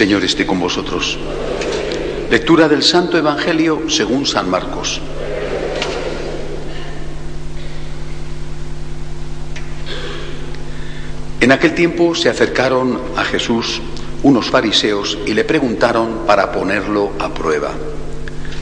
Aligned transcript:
Señor 0.00 0.24
esté 0.24 0.46
con 0.46 0.58
vosotros. 0.58 1.18
Lectura 2.30 2.70
del 2.70 2.82
Santo 2.82 3.18
Evangelio 3.18 3.82
según 3.90 4.24
San 4.24 4.48
Marcos. 4.48 4.98
En 11.38 11.52
aquel 11.52 11.74
tiempo 11.74 12.14
se 12.14 12.30
acercaron 12.30 12.98
a 13.14 13.24
Jesús 13.24 13.82
unos 14.22 14.48
fariseos 14.48 15.18
y 15.26 15.34
le 15.34 15.44
preguntaron 15.44 16.20
para 16.26 16.50
ponerlo 16.50 17.12
a 17.18 17.34
prueba, 17.34 17.72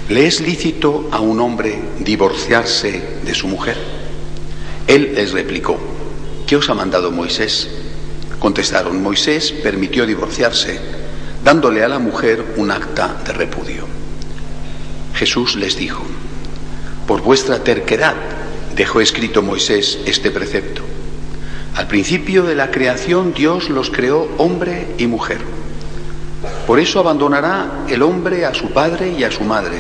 ¿le 0.09 0.27
es 0.27 0.41
lícito 0.41 1.09
a 1.13 1.21
un 1.21 1.39
hombre 1.39 1.81
divorciarse 2.01 3.21
de 3.25 3.35
su 3.37 3.47
mujer? 3.47 3.77
Él 4.89 5.13
les 5.15 5.31
replicó, 5.31 5.79
¿qué 6.49 6.57
os 6.57 6.69
ha 6.69 6.75
mandado 6.75 7.13
Moisés? 7.13 7.69
Contestaron, 8.41 9.01
Moisés 9.01 9.53
permitió 9.53 10.05
divorciarse, 10.05 10.98
dándole 11.45 11.83
a 11.83 11.89
la 11.89 11.99
mujer 11.99 12.55
un 12.57 12.71
acta 12.71 13.17
de 13.25 13.33
repudio. 13.33 13.85
Jesús 15.15 15.57
les 15.57 15.77
dijo, 15.77 16.05
por 17.07 17.23
vuestra 17.23 17.65
terquedad 17.65 18.15
dejó 18.77 19.01
escrito 19.01 19.43
Moisés 19.43 19.99
este 20.07 20.31
precepto. 20.31 20.83
Al 21.75 21.87
principio 21.87 22.45
de 22.45 22.55
la 22.55 22.71
creación 22.71 23.33
Dios 23.33 23.71
los 23.71 23.91
creó 23.91 24.29
hombre 24.39 24.95
y 24.99 25.07
mujer. 25.07 25.39
Por 26.67 26.79
eso 26.79 27.01
abandonará 27.01 27.85
el 27.89 28.03
hombre 28.03 28.45
a 28.45 28.55
su 28.55 28.71
padre 28.73 29.15
y 29.19 29.25
a 29.25 29.31
su 29.31 29.45
madre, 29.45 29.79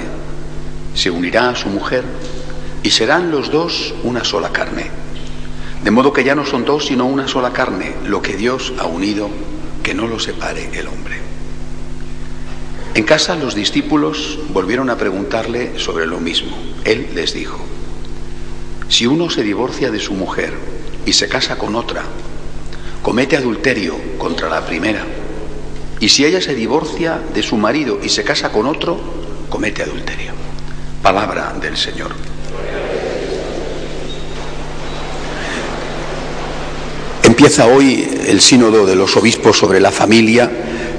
se 0.94 1.10
unirá 1.10 1.50
a 1.50 1.54
su 1.54 1.68
mujer 1.68 2.02
y 2.82 2.90
serán 2.90 3.30
los 3.30 3.50
dos 3.52 3.94
una 4.02 4.24
sola 4.24 4.50
carne. 4.50 4.90
De 5.84 5.90
modo 5.90 6.12
que 6.12 6.24
ya 6.24 6.34
no 6.34 6.44
son 6.44 6.64
dos, 6.64 6.86
sino 6.86 7.06
una 7.06 7.28
sola 7.28 7.52
carne, 7.52 7.94
lo 8.06 8.20
que 8.20 8.36
Dios 8.36 8.72
ha 8.78 8.86
unido, 8.86 9.30
que 9.82 9.94
no 9.94 10.08
lo 10.08 10.18
separe 10.18 10.70
el 10.76 10.88
hombre. 10.88 11.27
En 12.98 13.04
casa 13.04 13.36
los 13.36 13.54
discípulos 13.54 14.40
volvieron 14.48 14.90
a 14.90 14.98
preguntarle 14.98 15.78
sobre 15.78 16.04
lo 16.04 16.18
mismo. 16.18 16.58
Él 16.84 17.10
les 17.14 17.32
dijo, 17.32 17.56
si 18.88 19.06
uno 19.06 19.30
se 19.30 19.44
divorcia 19.44 19.92
de 19.92 20.00
su 20.00 20.14
mujer 20.14 20.52
y 21.06 21.12
se 21.12 21.28
casa 21.28 21.58
con 21.58 21.76
otra, 21.76 22.02
comete 23.00 23.36
adulterio 23.36 23.94
contra 24.18 24.48
la 24.48 24.66
primera. 24.66 25.06
Y 26.00 26.08
si 26.08 26.24
ella 26.24 26.40
se 26.40 26.56
divorcia 26.56 27.20
de 27.32 27.40
su 27.44 27.56
marido 27.56 28.00
y 28.02 28.08
se 28.08 28.24
casa 28.24 28.50
con 28.50 28.66
otro, 28.66 28.98
comete 29.48 29.84
adulterio. 29.84 30.32
Palabra 31.00 31.56
del 31.62 31.76
Señor. 31.76 32.10
Empieza 37.22 37.66
hoy 37.66 38.08
el 38.26 38.40
sínodo 38.40 38.86
de 38.86 38.96
los 38.96 39.16
obispos 39.16 39.56
sobre 39.56 39.78
la 39.78 39.92
familia, 39.92 40.50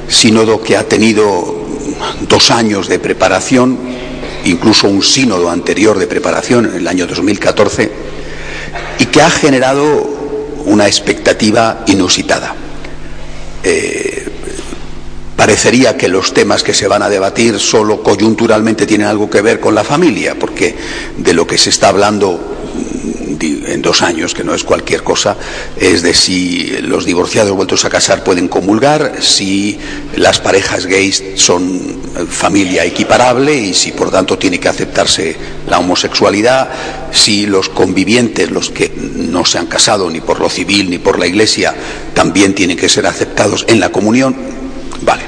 sínodo 0.08 0.62
que 0.64 0.78
ha 0.78 0.88
tenido 0.88 1.59
dos 2.28 2.52
años 2.52 2.88
de 2.88 3.00
preparación, 3.00 3.78
incluso 4.46 4.88
un 4.88 5.04
sínodo 5.04 5.50
anterior 5.50 5.98
de 5.98 6.08
preparación 6.08 6.66
en 6.66 6.76
el 6.76 6.88
año 6.88 7.08
2014, 7.08 7.92
y 9.00 9.06
que 9.06 9.22
ha 9.22 9.30
generado 9.30 9.84
una 10.66 10.88
expectativa 10.88 11.84
inusitada. 11.88 12.56
Eh, 13.64 14.28
parecería 15.36 15.96
que 15.96 16.10
los 16.10 16.34
temas 16.34 16.64
que 16.64 16.74
se 16.74 16.88
van 16.88 17.02
a 17.02 17.10
debatir 17.10 17.60
solo 17.60 18.04
coyunturalmente 18.04 18.86
tienen 18.86 19.08
algo 19.08 19.30
que 19.30 19.42
ver 19.42 19.60
con 19.60 19.74
la 19.74 19.84
familia, 19.84 20.36
porque 20.38 20.76
de 21.18 21.34
lo 21.34 21.48
que 21.48 21.58
se 21.58 21.70
está 21.70 21.88
hablando 21.90 22.59
en 23.42 23.82
dos 23.82 24.02
años, 24.02 24.34
que 24.34 24.44
no 24.44 24.54
es 24.54 24.64
cualquier 24.64 25.04
cosa, 25.04 25.36
es 25.78 26.02
de 26.02 26.14
si 26.14 26.78
los 26.82 27.06
divorciados 27.06 27.56
vueltos 27.56 27.86
a 27.86 27.90
casar 27.90 28.24
pueden 28.24 28.48
comulgar, 28.48 29.14
si 29.22 29.78
las 30.16 30.40
parejas 30.40 30.86
gays 30.86 31.24
son 31.36 32.00
familia 32.30 32.86
equiparable 32.86 33.56
y 33.56 33.74
si 33.74 33.92
por 33.92 34.12
tanto 34.12 34.38
tiene 34.38 34.60
que 34.60 34.68
aceptarse 34.68 35.36
la 35.68 35.80
homosexualidad, 35.80 36.70
si 37.12 37.46
los 37.46 37.70
convivientes, 37.70 38.52
los 38.52 38.70
que 38.70 38.92
no 38.96 39.46
se 39.46 39.58
han 39.58 39.68
casado 39.68 40.10
ni 40.10 40.22
por 40.22 40.40
lo 40.40 40.50
civil 40.50 40.90
ni 40.90 40.98
por 40.98 41.20
la 41.20 41.28
iglesia, 41.28 41.74
también 42.14 42.54
tienen 42.54 42.78
que 42.78 42.90
ser 42.90 43.06
aceptados 43.06 43.66
en 43.68 43.80
la 43.80 43.90
comunión. 43.90 44.36
Vale. 45.02 45.24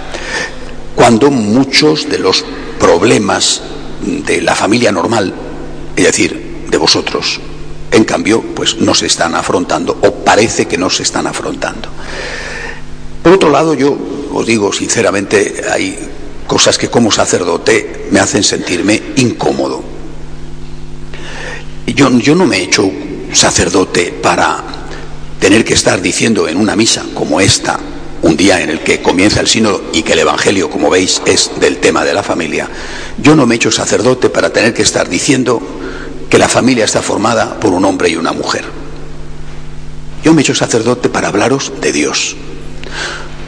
Cuando 0.95 1.31
muchos 1.31 2.09
de 2.09 2.19
los 2.19 2.43
problemas 2.79 3.61
de 4.01 4.41
la 4.41 4.55
familia 4.55 4.91
normal, 4.91 5.33
es 5.95 6.05
decir, 6.05 6.65
de 6.69 6.77
vosotros, 6.77 7.39
en 7.91 8.05
cambio, 8.05 8.41
pues 8.41 8.77
no 8.77 8.95
se 8.95 9.07
están 9.07 9.35
afrontando 9.35 9.97
o 10.01 10.15
parece 10.23 10.65
que 10.65 10.77
no 10.77 10.89
se 10.89 11.03
están 11.03 11.27
afrontando. 11.27 11.89
Por 13.21 13.33
otro 13.33 13.49
lado, 13.49 13.73
yo 13.73 13.97
os 14.33 14.45
digo 14.45 14.71
sinceramente, 14.71 15.63
hay 15.69 15.97
cosas 16.47 16.77
que 16.77 16.89
como 16.89 17.11
sacerdote 17.11 18.07
me 18.11 18.19
hacen 18.19 18.43
sentirme 18.43 19.01
incómodo. 19.17 19.83
Yo, 21.87 22.09
yo 22.19 22.35
no 22.35 22.45
me 22.45 22.57
he 22.57 22.63
hecho 22.63 22.89
sacerdote 23.33 24.13
para 24.21 24.63
tener 25.39 25.65
que 25.65 25.73
estar 25.73 26.01
diciendo 26.01 26.47
en 26.47 26.57
una 26.57 26.75
misa 26.75 27.03
como 27.13 27.41
esta, 27.41 27.79
un 28.21 28.37
día 28.37 28.61
en 28.61 28.69
el 28.69 28.79
que 28.81 29.01
comienza 29.01 29.41
el 29.41 29.47
sínodo 29.47 29.83
y 29.91 30.03
que 30.03 30.13
el 30.13 30.19
Evangelio, 30.19 30.69
como 30.69 30.89
veis, 30.89 31.21
es 31.25 31.51
del 31.59 31.77
tema 31.77 32.05
de 32.05 32.13
la 32.13 32.23
familia, 32.23 32.69
yo 33.21 33.35
no 33.35 33.45
me 33.45 33.55
he 33.55 33.57
hecho 33.57 33.71
sacerdote 33.71 34.29
para 34.29 34.53
tener 34.53 34.73
que 34.73 34.83
estar 34.83 35.09
diciendo 35.09 35.61
que 36.31 36.39
la 36.39 36.47
familia 36.47 36.85
está 36.85 37.01
formada 37.01 37.59
por 37.59 37.73
un 37.73 37.83
hombre 37.83 38.07
y 38.09 38.15
una 38.15 38.31
mujer. 38.31 38.63
Yo 40.23 40.33
me 40.33 40.39
he 40.39 40.43
hecho 40.43 40.55
sacerdote 40.55 41.09
para 41.09 41.27
hablaros 41.27 41.73
de 41.81 41.91
Dios. 41.91 42.37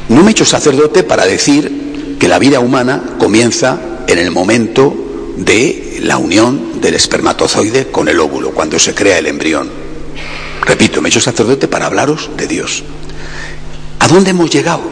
No 0.09 0.21
me 0.21 0.27
he 0.27 0.31
hecho 0.31 0.43
sacerdote 0.43 1.03
para 1.03 1.25
decir 1.25 2.17
que 2.19 2.27
la 2.27 2.39
vida 2.39 2.59
humana 2.59 3.01
comienza 3.19 3.79
en 4.05 4.19
el 4.19 4.31
momento 4.31 4.93
de 5.37 5.99
la 6.01 6.17
unión 6.17 6.81
del 6.81 6.95
espermatozoide 6.95 7.87
con 7.87 8.09
el 8.09 8.19
óvulo, 8.19 8.51
cuando 8.51 8.77
se 8.77 8.93
crea 8.93 9.17
el 9.17 9.27
embrión. 9.27 9.69
Repito, 10.65 11.01
me 11.01 11.07
he 11.07 11.09
hecho 11.11 11.21
sacerdote 11.21 11.69
para 11.69 11.85
hablaros 11.85 12.31
de 12.35 12.47
Dios. 12.47 12.83
¿A 13.99 14.09
dónde 14.09 14.31
hemos 14.31 14.49
llegado? 14.49 14.83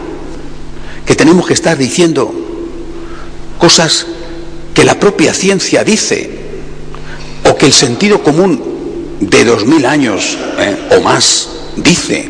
Que 1.06 1.16
tenemos 1.16 1.46
que 1.46 1.54
estar 1.54 1.78
diciendo 1.78 2.34
cosas 3.58 4.08
que 4.74 4.86
la 4.86 4.98
propia 4.98 5.34
ciencia 5.34 5.84
dice 5.84 6.41
que 7.62 7.68
el 7.68 7.74
sentido 7.74 8.24
común 8.24 8.60
de 9.20 9.46
dos 9.46 9.68
mil 9.68 9.86
años 9.86 10.36
¿eh? 10.58 10.98
o 10.98 11.02
más 11.02 11.48
dice, 11.76 12.28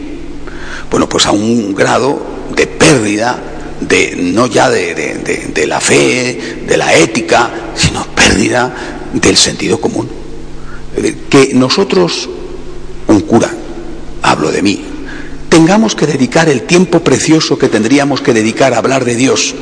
bueno, 0.89 1.07
pues 1.07 1.25
a 1.25 1.31
un 1.31 1.73
grado 1.73 2.21
de 2.53 2.67
pérdida 2.67 3.39
de 3.79 4.13
no 4.17 4.47
ya 4.47 4.69
de, 4.69 4.93
de, 4.93 5.67
la 5.67 5.79
fe, 5.79 6.65
de 6.67 6.75
la 6.75 6.93
ética, 6.97 7.49
sino 7.75 8.05
pérdida 8.07 8.75
del 9.13 9.37
sentido 9.37 9.79
común. 9.79 10.09
Que 11.29 11.51
nosotros, 11.53 12.29
un 13.07 13.21
cura, 13.21 13.53
hablo 14.23 14.51
de 14.51 14.61
mí, 14.61 14.83
tengamos 15.47 15.95
que 15.95 16.07
dedicar 16.07 16.49
el 16.49 16.63
tiempo 16.63 17.05
precioso 17.05 17.57
que 17.57 17.69
tendríamos 17.69 18.19
que 18.19 18.33
dedicar 18.33 18.73
a 18.73 18.79
hablar 18.79 19.05
de 19.05 19.15
Dios, 19.15 19.55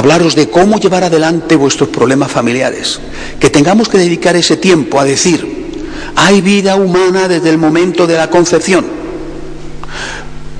hablaros 0.00 0.34
de 0.34 0.48
cómo 0.48 0.80
llevar 0.80 1.04
adelante 1.04 1.56
vuestros 1.56 1.90
problemas 1.90 2.32
familiares, 2.32 2.98
que 3.38 3.50
tengamos 3.50 3.90
que 3.90 3.98
dedicar 3.98 4.34
ese 4.34 4.56
tiempo 4.56 4.98
a 4.98 5.04
decir, 5.04 5.82
hay 6.16 6.40
vida 6.40 6.76
humana 6.76 7.28
desde 7.28 7.50
el 7.50 7.58
momento 7.58 8.06
de 8.06 8.16
la 8.16 8.30
concepción, 8.30 8.86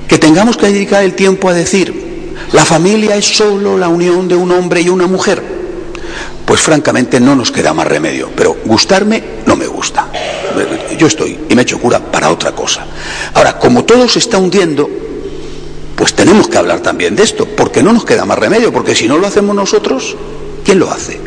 que 0.07 0.19
tengamos 0.19 0.57
que 0.57 0.67
dedicar 0.67 1.03
el 1.03 1.15
tiempo 1.15 1.49
a 1.49 1.53
decir, 1.53 2.35
la 2.51 2.65
familia 2.65 3.15
es 3.15 3.35
solo 3.35 3.79
la 3.79 3.87
unión 3.87 4.27
de 4.27 4.35
un 4.35 4.51
hombre 4.51 4.81
y 4.81 4.89
una 4.89 5.07
mujer, 5.07 5.41
pues 6.45 6.61
francamente 6.61 7.19
no 7.19 7.35
nos 7.35 7.51
queda 7.51 7.73
más 7.73 7.87
remedio, 7.87 8.29
pero 8.35 8.57
gustarme 8.63 9.23
no 9.47 9.55
me 9.55 9.65
gusta. 9.65 10.07
Yo 10.99 11.07
estoy 11.07 11.39
y 11.49 11.55
me 11.55 11.63
echo 11.63 11.79
cura 11.79 11.99
para 11.99 12.29
otra 12.29 12.51
cosa. 12.51 12.85
Ahora, 13.33 13.57
como 13.57 13.85
todo 13.85 14.07
se 14.07 14.19
está 14.19 14.37
hundiendo, 14.37 14.87
pues 16.01 16.15
tenemos 16.15 16.47
que 16.47 16.57
hablar 16.57 16.79
también 16.79 17.15
de 17.15 17.21
esto, 17.21 17.45
porque 17.45 17.83
no 17.83 17.93
nos 17.93 18.05
queda 18.05 18.25
más 18.25 18.39
remedio, 18.39 18.73
porque 18.73 18.95
si 18.95 19.07
no 19.07 19.19
lo 19.19 19.27
hacemos 19.27 19.55
nosotros, 19.55 20.15
¿quién 20.65 20.79
lo 20.79 20.89
hace? 20.89 21.19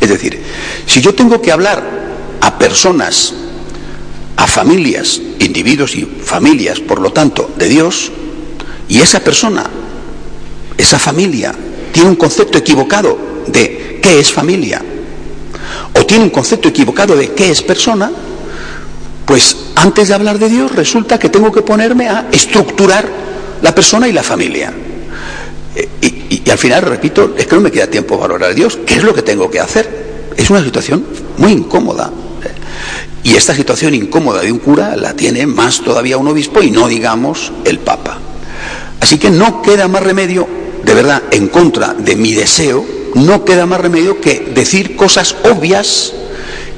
Es 0.00 0.08
decir, 0.08 0.40
si 0.86 1.00
yo 1.00 1.16
tengo 1.16 1.42
que 1.42 1.50
hablar 1.50 1.82
a 2.40 2.58
personas, 2.60 3.34
a 4.36 4.46
familias, 4.46 5.20
individuos 5.40 5.96
y 5.96 6.04
familias, 6.04 6.78
por 6.78 7.00
lo 7.00 7.12
tanto, 7.12 7.50
de 7.58 7.68
Dios, 7.68 8.12
y 8.88 9.00
esa 9.00 9.18
persona, 9.18 9.68
esa 10.76 11.00
familia, 11.00 11.52
tiene 11.90 12.08
un 12.08 12.14
concepto 12.14 12.56
equivocado 12.56 13.18
de 13.48 13.98
qué 14.00 14.20
es 14.20 14.32
familia, 14.32 14.80
o 15.98 16.06
tiene 16.06 16.22
un 16.22 16.30
concepto 16.30 16.68
equivocado 16.68 17.16
de 17.16 17.32
qué 17.32 17.50
es 17.50 17.62
persona, 17.62 18.12
pues 19.26 19.56
antes 19.74 20.06
de 20.06 20.14
hablar 20.14 20.38
de 20.38 20.48
Dios 20.48 20.72
resulta 20.76 21.18
que 21.18 21.30
tengo 21.30 21.50
que 21.50 21.62
ponerme 21.62 22.08
a 22.08 22.28
estructurar 22.30 23.26
la 23.62 23.74
persona 23.74 24.08
y 24.08 24.12
la 24.12 24.22
familia. 24.22 24.72
Eh, 25.74 25.88
y, 26.00 26.50
al 26.50 26.58
final, 26.58 26.82
repito, 26.82 27.34
es 27.36 27.46
que 27.46 27.54
no 27.54 27.60
me 27.60 27.70
queda 27.70 27.86
tiempo 27.86 28.16
para 28.16 28.28
valorar 28.28 28.50
a 28.50 28.54
Dios. 28.54 28.78
¿Qué 28.86 28.94
es 28.94 29.04
lo 29.04 29.14
que 29.14 29.22
tengo 29.22 29.50
que 29.50 29.60
hacer? 29.60 30.30
Es 30.36 30.50
una 30.50 30.62
situación 30.64 31.04
muy 31.36 31.52
incómoda. 31.52 32.10
Y 33.22 33.34
esta 33.34 33.54
situación 33.54 33.94
incómoda 33.94 34.40
de 34.40 34.52
un 34.52 34.58
cura 34.58 34.96
la 34.96 35.14
tiene 35.14 35.46
más 35.46 35.82
todavía 35.82 36.16
un 36.16 36.28
obispo 36.28 36.62
y 36.62 36.70
no 36.70 36.88
digamos 36.88 37.52
el 37.64 37.78
Papa. 37.78 38.18
Así 39.00 39.18
que 39.18 39.30
no 39.30 39.62
queda 39.62 39.88
más 39.88 40.02
remedio, 40.02 40.48
de 40.84 40.94
verdad 40.94 41.22
en 41.30 41.48
contra 41.48 41.94
de 41.94 42.16
mi 42.16 42.32
deseo, 42.32 42.84
no 43.14 43.44
queda 43.44 43.66
más 43.66 43.80
remedio 43.80 44.20
que 44.20 44.50
decir 44.54 44.96
cosas 44.96 45.36
obvias 45.44 46.12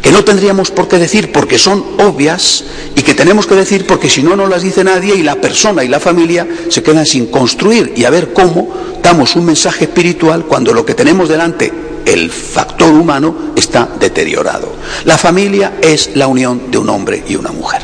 que 0.02 0.12
no 0.12 0.24
tendríamos 0.24 0.70
por 0.70 0.88
qué 0.88 0.98
decir 0.98 1.30
porque 1.30 1.58
son 1.58 1.84
obvias 1.98 2.64
y 2.96 3.02
que 3.02 3.14
tenemos 3.14 3.46
que 3.46 3.54
decir 3.54 3.86
porque 3.86 4.08
si 4.08 4.22
no 4.22 4.34
no 4.34 4.46
las 4.46 4.62
dice 4.62 4.82
nadie 4.82 5.14
y 5.14 5.22
la 5.22 5.36
persona 5.36 5.84
y 5.84 5.88
la 5.88 6.00
familia 6.00 6.46
se 6.68 6.82
quedan 6.82 7.04
sin 7.04 7.26
construir 7.26 7.92
y 7.96 8.04
a 8.04 8.10
ver 8.10 8.32
cómo 8.32 8.72
damos 9.02 9.36
un 9.36 9.44
mensaje 9.44 9.84
espiritual 9.84 10.46
cuando 10.46 10.72
lo 10.72 10.86
que 10.86 10.94
tenemos 10.94 11.28
delante, 11.28 11.72
el 12.06 12.30
factor 12.30 12.92
humano, 12.92 13.52
está 13.56 13.88
deteriorado. 13.98 14.72
La 15.04 15.18
familia 15.18 15.74
es 15.82 16.16
la 16.16 16.26
unión 16.26 16.70
de 16.70 16.78
un 16.78 16.88
hombre 16.88 17.22
y 17.28 17.36
una 17.36 17.52
mujer. 17.52 17.82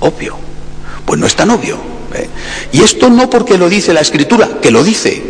Obvio. 0.00 0.36
Pues 1.04 1.18
no 1.18 1.26
es 1.26 1.34
tan 1.34 1.50
obvio. 1.50 1.76
¿eh? 2.14 2.28
Y 2.72 2.82
esto 2.82 3.10
no 3.10 3.28
porque 3.28 3.58
lo 3.58 3.68
dice 3.68 3.92
la 3.92 4.00
escritura, 4.00 4.60
que 4.62 4.70
lo 4.70 4.84
dice, 4.84 5.20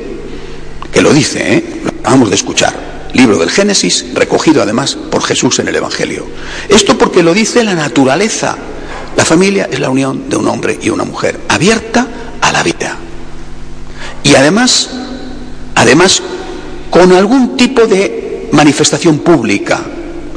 que 0.92 1.00
lo 1.00 1.12
dice, 1.12 1.54
¿eh? 1.54 1.64
vamos 2.02 2.28
de 2.28 2.36
escuchar 2.36 2.91
libro 3.14 3.38
del 3.38 3.50
Génesis, 3.50 4.06
recogido 4.14 4.62
además 4.62 4.94
por 4.94 5.22
Jesús 5.22 5.58
en 5.58 5.68
el 5.68 5.76
Evangelio. 5.76 6.26
Esto 6.68 6.96
porque 6.96 7.22
lo 7.22 7.34
dice 7.34 7.64
la 7.64 7.74
naturaleza. 7.74 8.56
La 9.16 9.24
familia 9.24 9.68
es 9.70 9.78
la 9.78 9.90
unión 9.90 10.28
de 10.28 10.36
un 10.36 10.48
hombre 10.48 10.78
y 10.80 10.88
una 10.88 11.04
mujer, 11.04 11.38
abierta 11.48 12.06
a 12.40 12.52
la 12.52 12.62
vida. 12.62 12.96
Y 14.24 14.34
además, 14.34 14.90
además, 15.74 16.22
con 16.90 17.12
algún 17.12 17.56
tipo 17.56 17.86
de 17.86 18.48
manifestación 18.52 19.18
pública, 19.18 19.80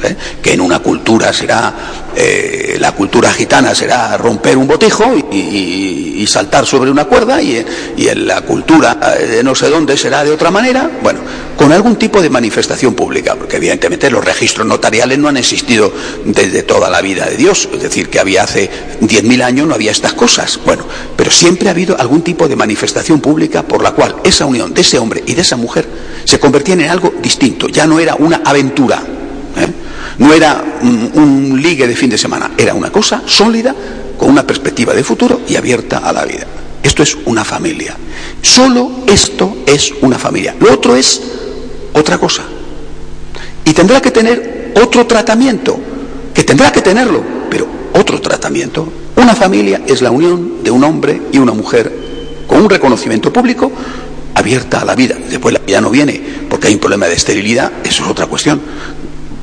¿eh? 0.02 0.16
que 0.42 0.52
en 0.52 0.60
una 0.60 0.80
cultura 0.80 1.32
será, 1.32 1.72
eh, 2.14 2.76
la 2.80 2.92
cultura 2.92 3.32
gitana 3.32 3.74
será 3.74 4.16
romper 4.16 4.56
un 4.56 4.66
botijo 4.66 5.04
y, 5.30 6.24
saltar 6.26 6.66
sobre 6.66 6.90
una 6.90 7.04
cuerda, 7.04 7.40
y, 7.40 7.64
en 7.96 8.26
la 8.26 8.40
cultura 8.40 8.94
de 8.94 9.44
no 9.44 9.54
sé 9.54 9.70
dónde 9.70 9.96
será 9.96 10.24
de 10.24 10.32
otra 10.32 10.50
manera, 10.50 10.90
bueno, 11.00 11.20
con 11.56 11.72
algún 11.72 11.96
tipo 11.96 12.20
de 12.20 12.28
manifestación 12.28 12.94
pública, 12.94 13.36
porque 13.36 13.56
evidentemente 13.56 14.10
los 14.10 14.24
registros 14.24 14.66
notariales 14.66 15.18
no 15.18 15.28
han 15.28 15.36
existido 15.36 15.92
desde 16.24 16.64
toda 16.64 16.90
la 16.90 17.00
vida 17.00 17.26
de 17.26 17.36
Dios, 17.36 17.68
es 17.72 17.80
decir, 17.80 18.10
que 18.10 18.18
había 18.18 18.42
hace 18.42 18.68
10.000 19.00 19.42
años 19.42 19.66
no 19.66 19.74
había 19.74 19.92
estas 19.92 20.14
cosas, 20.14 20.58
bueno, 20.64 20.84
pero 21.16 21.30
siempre 21.30 21.68
ha 21.68 21.72
habido 21.72 21.98
algún 21.98 22.22
tipo 22.22 22.48
de 22.48 22.56
manifestación 22.56 23.20
pública 23.20 23.62
por 23.62 23.82
la 23.82 23.92
cual 23.92 24.16
esa 24.24 24.46
unión 24.46 24.74
de 24.74 24.80
ese 24.80 24.98
hombre 24.98 25.22
y 25.26 25.34
de 25.34 25.42
esa 25.42 25.56
mujer 25.56 25.86
se 26.24 26.38
convertía 26.38 26.74
en 26.74 26.82
algo 26.82 27.14
distinto, 27.22 27.68
ya 27.68 27.86
no 27.86 28.00
era 28.00 28.16
una 28.16 28.42
aventura, 28.44 29.02
¿eh? 29.56 29.85
No 30.18 30.32
era 30.32 30.78
un 30.82 31.58
ligue 31.60 31.86
de 31.86 31.96
fin 31.96 32.10
de 32.10 32.18
semana, 32.18 32.52
era 32.56 32.74
una 32.74 32.90
cosa 32.90 33.22
sólida, 33.26 33.74
con 34.16 34.30
una 34.30 34.46
perspectiva 34.46 34.94
de 34.94 35.04
futuro 35.04 35.42
y 35.46 35.56
abierta 35.56 35.98
a 35.98 36.12
la 36.12 36.24
vida. 36.24 36.46
Esto 36.82 37.02
es 37.02 37.16
una 37.26 37.44
familia. 37.44 37.96
Solo 38.40 38.90
esto 39.06 39.58
es 39.66 39.92
una 40.00 40.18
familia. 40.18 40.54
Lo 40.60 40.72
otro 40.72 40.96
es 40.96 41.20
otra 41.92 42.18
cosa. 42.18 42.42
Y 43.64 43.72
tendrá 43.72 44.00
que 44.00 44.10
tener 44.10 44.72
otro 44.80 45.06
tratamiento, 45.06 45.78
que 46.32 46.44
tendrá 46.44 46.70
que 46.70 46.82
tenerlo, 46.82 47.22
pero 47.50 47.66
otro 47.94 48.20
tratamiento. 48.20 48.88
Una 49.16 49.34
familia 49.34 49.82
es 49.86 50.02
la 50.02 50.10
unión 50.10 50.62
de 50.62 50.70
un 50.70 50.84
hombre 50.84 51.22
y 51.32 51.38
una 51.38 51.52
mujer 51.52 51.92
con 52.46 52.62
un 52.62 52.70
reconocimiento 52.70 53.32
público 53.32 53.72
abierta 54.34 54.80
a 54.80 54.84
la 54.84 54.94
vida. 54.94 55.16
Después 55.28 55.56
vida 55.66 55.80
no 55.80 55.90
viene 55.90 56.22
porque 56.48 56.68
hay 56.68 56.74
un 56.74 56.80
problema 56.80 57.06
de 57.06 57.14
esterilidad, 57.14 57.72
eso 57.84 58.04
es 58.04 58.10
otra 58.10 58.26
cuestión. 58.26 58.60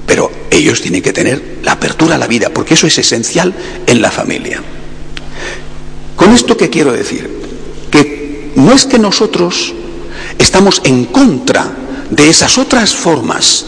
Pero 0.05 0.31
ellos 0.55 0.81
tienen 0.81 1.01
que 1.01 1.13
tener 1.13 1.59
la 1.63 1.73
apertura 1.73 2.15
a 2.15 2.17
la 2.17 2.27
vida, 2.27 2.49
porque 2.49 2.75
eso 2.75 2.87
es 2.87 2.97
esencial 2.97 3.53
en 3.87 4.01
la 4.01 4.11
familia. 4.11 4.61
¿Con 6.15 6.33
esto 6.33 6.55
qué 6.55 6.69
quiero 6.69 6.93
decir? 6.93 7.29
Que 7.91 8.51
no 8.55 8.73
es 8.73 8.85
que 8.85 8.99
nosotros 8.99 9.73
estamos 10.37 10.81
en 10.85 11.05
contra 11.05 11.71
de 12.09 12.29
esas 12.29 12.57
otras 12.57 12.93
formas. 12.93 13.65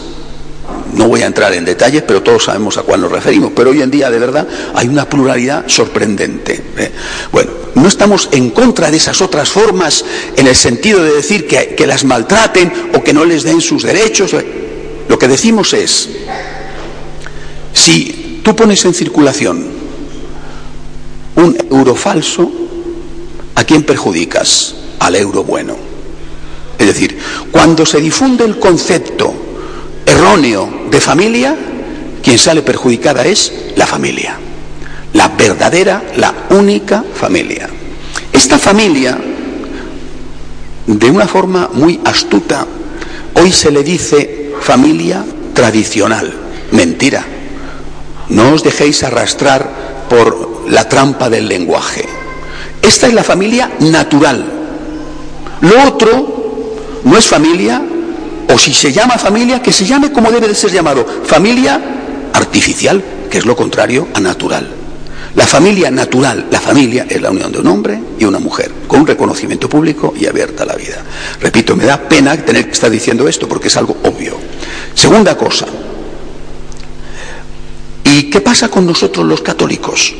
No 0.94 1.08
voy 1.08 1.22
a 1.22 1.26
entrar 1.26 1.52
en 1.52 1.64
detalles, 1.64 2.02
pero 2.06 2.22
todos 2.22 2.44
sabemos 2.44 2.78
a 2.78 2.82
cuál 2.82 3.00
nos 3.00 3.12
referimos. 3.12 3.52
Pero 3.54 3.70
hoy 3.70 3.82
en 3.82 3.90
día, 3.90 4.10
de 4.10 4.18
verdad, 4.18 4.46
hay 4.74 4.88
una 4.88 5.08
pluralidad 5.08 5.64
sorprendente. 5.66 6.62
¿eh? 6.78 6.92
Bueno, 7.32 7.50
no 7.74 7.86
estamos 7.88 8.28
en 8.32 8.50
contra 8.50 8.90
de 8.90 8.96
esas 8.96 9.20
otras 9.20 9.50
formas 9.50 10.04
en 10.36 10.46
el 10.46 10.56
sentido 10.56 11.02
de 11.02 11.12
decir 11.12 11.46
que, 11.46 11.74
que 11.74 11.86
las 11.86 12.04
maltraten 12.04 12.90
o 12.94 13.02
que 13.02 13.12
no 13.12 13.24
les 13.24 13.42
den 13.42 13.60
sus 13.60 13.82
derechos. 13.82 14.34
Lo 15.08 15.18
que 15.18 15.28
decimos 15.28 15.72
es, 15.74 16.08
si 17.76 18.40
tú 18.42 18.56
pones 18.56 18.84
en 18.86 18.94
circulación 18.94 19.64
un 21.36 21.56
euro 21.70 21.94
falso, 21.94 22.50
¿a 23.54 23.64
quién 23.64 23.82
perjudicas? 23.84 24.74
Al 24.98 25.14
euro 25.14 25.44
bueno. 25.44 25.76
Es 26.78 26.86
decir, 26.86 27.18
cuando 27.52 27.84
se 27.84 28.00
difunde 28.00 28.44
el 28.44 28.58
concepto 28.58 29.32
erróneo 30.06 30.86
de 30.90 31.00
familia, 31.00 31.54
quien 32.22 32.38
sale 32.38 32.62
perjudicada 32.62 33.24
es 33.26 33.52
la 33.76 33.86
familia, 33.86 34.38
la 35.12 35.28
verdadera, 35.28 36.02
la 36.16 36.46
única 36.50 37.04
familia. 37.14 37.68
Esta 38.32 38.58
familia, 38.58 39.18
de 40.86 41.10
una 41.10 41.28
forma 41.28 41.68
muy 41.74 42.00
astuta, 42.04 42.66
hoy 43.34 43.52
se 43.52 43.70
le 43.70 43.84
dice 43.84 44.52
familia 44.60 45.24
tradicional. 45.52 46.32
Mentira. 46.72 47.35
No 48.28 48.52
os 48.52 48.62
dejéis 48.62 49.02
arrastrar 49.02 50.06
por 50.08 50.64
la 50.68 50.88
trampa 50.88 51.30
del 51.30 51.48
lenguaje. 51.48 52.06
Esta 52.82 53.06
es 53.06 53.14
la 53.14 53.24
familia 53.24 53.70
natural. 53.80 54.44
Lo 55.60 55.84
otro 55.84 56.36
no 57.04 57.16
es 57.16 57.26
familia, 57.26 57.82
o 58.52 58.58
si 58.58 58.74
se 58.74 58.92
llama 58.92 59.18
familia, 59.18 59.62
que 59.62 59.72
se 59.72 59.86
llame 59.86 60.12
como 60.12 60.30
debe 60.30 60.48
de 60.48 60.54
ser 60.54 60.70
llamado, 60.70 61.06
familia 61.24 61.80
artificial, 62.32 63.02
que 63.30 63.38
es 63.38 63.46
lo 63.46 63.56
contrario 63.56 64.08
a 64.14 64.20
natural. 64.20 64.68
La 65.34 65.46
familia 65.46 65.90
natural, 65.90 66.46
la 66.50 66.60
familia 66.60 67.06
es 67.08 67.20
la 67.20 67.30
unión 67.30 67.52
de 67.52 67.58
un 67.58 67.66
hombre 67.66 68.00
y 68.18 68.24
una 68.24 68.38
mujer, 68.38 68.72
con 68.86 69.00
un 69.00 69.06
reconocimiento 69.06 69.68
público 69.68 70.14
y 70.18 70.26
abierta 70.26 70.62
a 70.62 70.66
la 70.66 70.74
vida. 70.74 71.02
Repito, 71.40 71.76
me 71.76 71.84
da 71.84 72.08
pena 72.08 72.36
tener 72.36 72.64
que 72.64 72.72
estar 72.72 72.90
diciendo 72.90 73.28
esto 73.28 73.46
porque 73.46 73.68
es 73.68 73.76
algo 73.76 73.96
obvio. 74.04 74.38
Segunda 74.94 75.36
cosa, 75.36 75.66
¿y 78.06 78.30
qué 78.30 78.40
pasa 78.40 78.68
con 78.68 78.86
nosotros 78.86 79.26
los 79.26 79.42
católicos? 79.42 80.14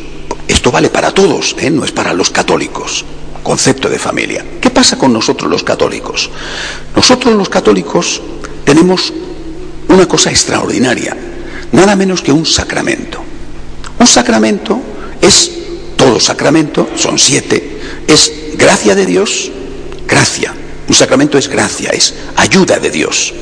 Esto 0.49 0.71
vale 0.71 0.91
para 0.91 1.13
todos, 1.13 1.57
¿eh? 1.59 1.71
no 1.71 1.85
es 1.85 1.93
para 1.93 2.13
los 2.13 2.31
católicos 2.31 3.05
concepto 3.47 3.89
de 3.89 4.01
familia. 4.01 4.45
¿Qué 4.61 4.71
pasa 4.71 4.99
con 4.99 5.13
nosotros 5.13 5.49
los 5.49 5.63
católicos? 5.63 6.31
Nosotros 6.97 7.35
los 7.35 7.49
católicos 7.49 8.21
tenemos 8.65 9.13
una 9.89 10.09
cosa 10.09 10.31
extraordinaria, 10.31 11.17
nada 11.71 11.95
menos 11.95 12.23
que 12.23 12.33
un 12.33 12.45
sacramento. 12.45 13.23
Un 14.01 14.07
sacramento 14.09 14.81
es 15.23 15.53
todo 15.97 16.19
sacramento, 16.19 16.89
son 16.97 17.21
siete, 17.21 17.79
es 18.09 18.33
gracia 18.59 18.97
de 18.97 19.07
Dios, 19.07 19.53
gracia. 20.09 20.53
Un 20.89 20.95
sacramento 20.95 21.39
es 21.39 21.49
gracia, 21.49 21.91
es 21.91 22.15
ayuda 22.35 22.81
de 22.81 22.91
Dios, 22.91 23.33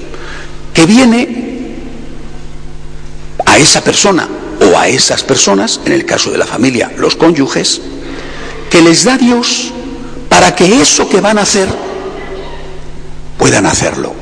que 0.74 0.84
viene 0.84 1.43
a 3.54 3.58
esa 3.58 3.84
persona 3.84 4.28
o 4.60 4.76
a 4.76 4.88
esas 4.88 5.22
personas, 5.22 5.80
en 5.84 5.92
el 5.92 6.04
caso 6.04 6.32
de 6.32 6.38
la 6.38 6.46
familia, 6.46 6.92
los 6.98 7.14
cónyuges, 7.14 7.80
que 8.68 8.82
les 8.82 9.04
da 9.04 9.16
Dios 9.16 9.70
para 10.28 10.56
que 10.56 10.80
eso 10.80 11.08
que 11.08 11.20
van 11.20 11.38
a 11.38 11.42
hacer 11.42 11.68
puedan 13.38 13.64
hacerlo. 13.66 14.12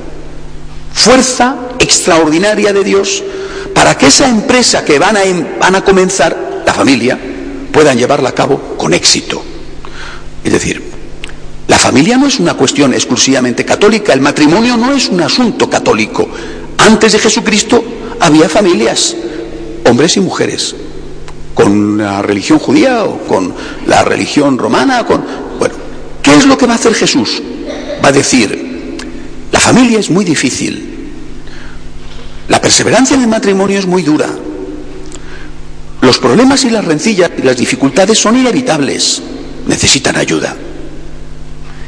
Fuerza 0.92 1.56
extraordinaria 1.78 2.74
de 2.74 2.84
Dios 2.84 3.24
para 3.74 3.96
que 3.96 4.08
esa 4.08 4.28
empresa 4.28 4.84
que 4.84 4.98
van 4.98 5.16
a, 5.16 5.24
em, 5.24 5.58
van 5.58 5.76
a 5.76 5.82
comenzar, 5.82 6.62
la 6.66 6.74
familia, 6.74 7.18
puedan 7.72 7.96
llevarla 7.96 8.28
a 8.28 8.34
cabo 8.34 8.76
con 8.76 8.92
éxito. 8.92 9.42
Es 10.44 10.52
decir, 10.52 10.82
la 11.68 11.78
familia 11.78 12.18
no 12.18 12.26
es 12.26 12.38
una 12.38 12.52
cuestión 12.52 12.92
exclusivamente 12.92 13.64
católica, 13.64 14.12
el 14.12 14.20
matrimonio 14.20 14.76
no 14.76 14.92
es 14.92 15.08
un 15.08 15.22
asunto 15.22 15.70
católico. 15.70 16.28
Antes 16.76 17.12
de 17.12 17.18
Jesucristo 17.18 17.82
había 18.20 18.48
familias, 18.48 19.16
hombres 19.84 20.16
y 20.16 20.20
mujeres, 20.20 20.74
con 21.54 21.98
la 21.98 22.22
religión 22.22 22.58
judía 22.58 23.04
o 23.04 23.18
con 23.26 23.54
la 23.86 24.02
religión 24.02 24.58
romana, 24.58 25.04
con, 25.04 25.22
¿Qué 26.22 26.34
es 26.36 26.46
lo 26.46 26.56
que 26.56 26.66
va 26.66 26.74
a 26.74 26.76
hacer 26.76 26.94
Jesús? 26.94 27.42
Va 28.02 28.08
a 28.08 28.12
decir, 28.12 28.96
la 29.50 29.60
familia 29.60 29.98
es 29.98 30.08
muy 30.08 30.24
difícil, 30.24 31.10
la 32.48 32.60
perseverancia 32.60 33.16
en 33.16 33.22
el 33.22 33.28
matrimonio 33.28 33.78
es 33.78 33.86
muy 33.86 34.02
dura, 34.02 34.28
los 36.00 36.18
problemas 36.18 36.64
y 36.64 36.70
las 36.70 36.84
rencillas 36.84 37.30
y 37.36 37.42
las 37.42 37.56
dificultades 37.56 38.18
son 38.18 38.36
inevitables, 38.36 39.20
necesitan 39.66 40.16
ayuda, 40.16 40.56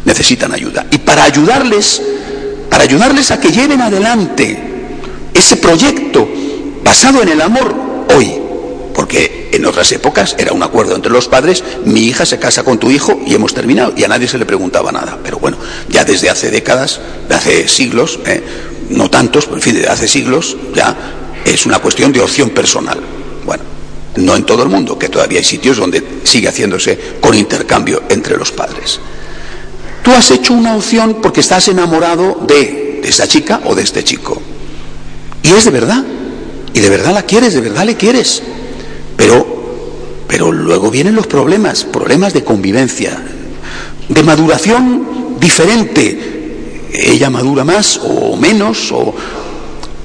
necesitan 0.04 0.52
ayuda. 0.52 0.86
Y 0.90 0.98
para 0.98 1.24
ayudarles, 1.24 2.02
para 2.70 2.84
ayudarles 2.84 3.30
a 3.30 3.40
que 3.40 3.50
lleven 3.50 3.80
adelante 3.80 4.58
ese 5.32 5.56
proyecto 5.56 6.28
basado 6.84 7.22
en 7.22 7.28
el 7.28 7.40
amor 7.40 7.83
hoy, 8.14 8.34
porque 8.94 9.50
en 9.52 9.66
otras 9.66 9.90
épocas 9.92 10.34
era 10.38 10.52
un 10.52 10.62
acuerdo 10.62 10.96
entre 10.96 11.12
los 11.12 11.28
padres, 11.28 11.62
mi 11.84 12.00
hija 12.00 12.26
se 12.26 12.38
casa 12.38 12.62
con 12.62 12.78
tu 12.78 12.90
hijo 12.90 13.20
y 13.26 13.34
hemos 13.34 13.54
terminado, 13.54 13.92
y 13.96 14.04
a 14.04 14.08
nadie 14.08 14.28
se 14.28 14.38
le 14.38 14.46
preguntaba 14.46 14.92
nada. 14.92 15.18
Pero 15.22 15.38
bueno, 15.38 15.56
ya 15.88 16.04
desde 16.04 16.30
hace 16.30 16.50
décadas, 16.50 17.00
de 17.28 17.34
hace 17.34 17.68
siglos, 17.68 18.18
¿eh? 18.26 18.42
no 18.90 19.10
tantos, 19.10 19.44
pero 19.44 19.56
en 19.56 19.62
fin, 19.62 19.74
desde 19.74 19.88
hace 19.88 20.08
siglos, 20.08 20.56
ya 20.74 20.96
es 21.44 21.66
una 21.66 21.78
cuestión 21.78 22.12
de 22.12 22.20
opción 22.20 22.50
personal. 22.50 22.98
Bueno, 23.44 23.62
no 24.16 24.36
en 24.36 24.44
todo 24.44 24.62
el 24.62 24.68
mundo, 24.68 24.98
que 24.98 25.08
todavía 25.08 25.38
hay 25.38 25.44
sitios 25.44 25.76
donde 25.76 26.02
sigue 26.24 26.48
haciéndose 26.48 26.98
con 27.20 27.34
intercambio 27.34 28.02
entre 28.08 28.36
los 28.36 28.52
padres. 28.52 29.00
Tú 30.02 30.12
has 30.12 30.30
hecho 30.30 30.52
una 30.52 30.76
opción 30.76 31.18
porque 31.22 31.40
estás 31.40 31.68
enamorado 31.68 32.38
de, 32.46 33.00
de 33.02 33.08
esa 33.08 33.26
chica 33.26 33.60
o 33.64 33.74
de 33.74 33.82
este 33.82 34.04
chico. 34.04 34.40
Y 35.42 35.52
es 35.52 35.64
de 35.64 35.70
verdad. 35.70 36.04
Y 36.74 36.80
de 36.80 36.90
verdad 36.90 37.14
la 37.14 37.22
quieres, 37.22 37.54
de 37.54 37.60
verdad 37.60 37.86
le 37.86 37.96
quieres. 37.96 38.42
Pero, 39.16 39.46
pero 40.26 40.52
luego 40.52 40.90
vienen 40.90 41.14
los 41.14 41.28
problemas, 41.28 41.84
problemas 41.84 42.34
de 42.34 42.42
convivencia, 42.42 43.16
de 44.08 44.22
maduración 44.22 45.38
diferente. 45.40 46.90
Ella 46.92 47.30
madura 47.30 47.64
más 47.64 48.00
o 48.02 48.36
menos, 48.36 48.90
o 48.92 49.14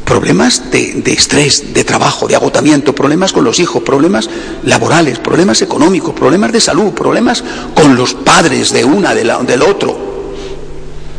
problemas 0.06 0.72
de, 0.72 1.02
de, 1.04 1.14
estrés, 1.14 1.74
de 1.74 1.84
trabajo, 1.84 2.28
de 2.28 2.36
agotamiento, 2.36 2.94
problemas 2.94 3.34
con 3.34 3.44
los 3.44 3.60
hijos, 3.60 3.82
problemas 3.82 4.30
laborales, 4.64 5.18
problemas 5.20 5.62
económicos, 5.64 6.14
problemas 6.14 6.52
de 6.52 6.62
salud, 6.62 6.94
problemas 6.94 7.44
con 7.74 7.96
los 7.96 8.14
padres 8.14 8.72
de 8.72 8.86
una, 8.86 9.16
de 9.16 9.24
la, 9.24 9.40
del 9.40 9.64
otro. 9.64 9.98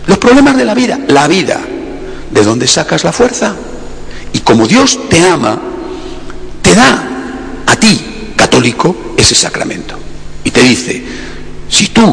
Los 0.07 0.19
problemas 0.19 0.57
de 0.57 0.65
la 0.65 0.75
vida, 0.75 0.99
la 1.09 1.27
vida. 1.27 1.61
¿De 2.31 2.45
dónde 2.45 2.69
sacas 2.69 3.03
la 3.03 3.13
fuerza? 3.13 3.57
Como 4.51 4.67
Dios 4.67 4.99
te 5.09 5.25
ama, 5.25 5.57
te 6.61 6.75
da 6.75 7.09
a 7.67 7.77
ti, 7.77 8.33
católico, 8.35 9.15
ese 9.17 9.37
sacramento. 9.37 9.95
Y 10.43 10.51
te 10.51 10.61
dice, 10.61 11.05
si 11.69 11.87
tú 11.91 12.13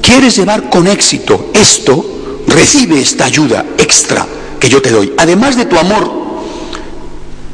quieres 0.00 0.34
llevar 0.34 0.70
con 0.70 0.86
éxito 0.86 1.50
esto, 1.52 2.42
recibe 2.46 2.98
esta 2.98 3.26
ayuda 3.26 3.66
extra 3.76 4.26
que 4.58 4.70
yo 4.70 4.80
te 4.80 4.92
doy, 4.92 5.12
además 5.18 5.58
de 5.58 5.66
tu 5.66 5.76
amor, 5.76 6.10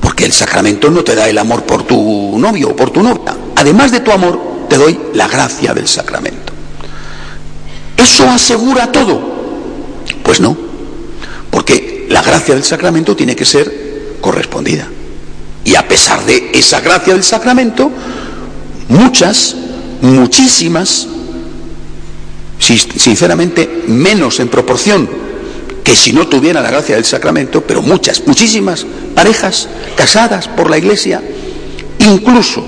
porque 0.00 0.26
el 0.26 0.32
sacramento 0.32 0.92
no 0.92 1.02
te 1.02 1.16
da 1.16 1.28
el 1.28 1.36
amor 1.36 1.64
por 1.64 1.82
tu 1.82 2.38
novio 2.38 2.68
o 2.68 2.76
por 2.76 2.90
tu 2.90 3.02
novia, 3.02 3.36
además 3.56 3.90
de 3.90 3.98
tu 3.98 4.12
amor, 4.12 4.38
te 4.68 4.78
doy 4.78 4.96
la 5.12 5.26
gracia 5.26 5.74
del 5.74 5.88
sacramento. 5.88 6.52
¿Eso 7.96 8.30
asegura 8.30 8.92
todo? 8.92 9.20
Pues 10.22 10.38
no, 10.38 10.56
porque 11.50 12.06
la 12.08 12.22
gracia 12.22 12.54
del 12.54 12.62
sacramento 12.62 13.16
tiene 13.16 13.34
que 13.34 13.44
ser 13.44 13.79
correspondida. 14.20 14.88
Y 15.64 15.74
a 15.74 15.86
pesar 15.86 16.24
de 16.24 16.50
esa 16.54 16.80
gracia 16.80 17.12
del 17.12 17.22
sacramento, 17.22 17.90
muchas, 18.88 19.56
muchísimas, 20.00 21.06
sinceramente 22.58 23.84
menos 23.86 24.40
en 24.40 24.48
proporción 24.48 25.08
que 25.84 25.96
si 25.96 26.12
no 26.12 26.28
tuviera 26.28 26.60
la 26.60 26.70
gracia 26.70 26.96
del 26.96 27.04
sacramento, 27.04 27.62
pero 27.62 27.82
muchas, 27.82 28.26
muchísimas 28.26 28.86
parejas 29.14 29.68
casadas 29.96 30.48
por 30.48 30.70
la 30.70 30.78
iglesia, 30.78 31.22
incluso 31.98 32.64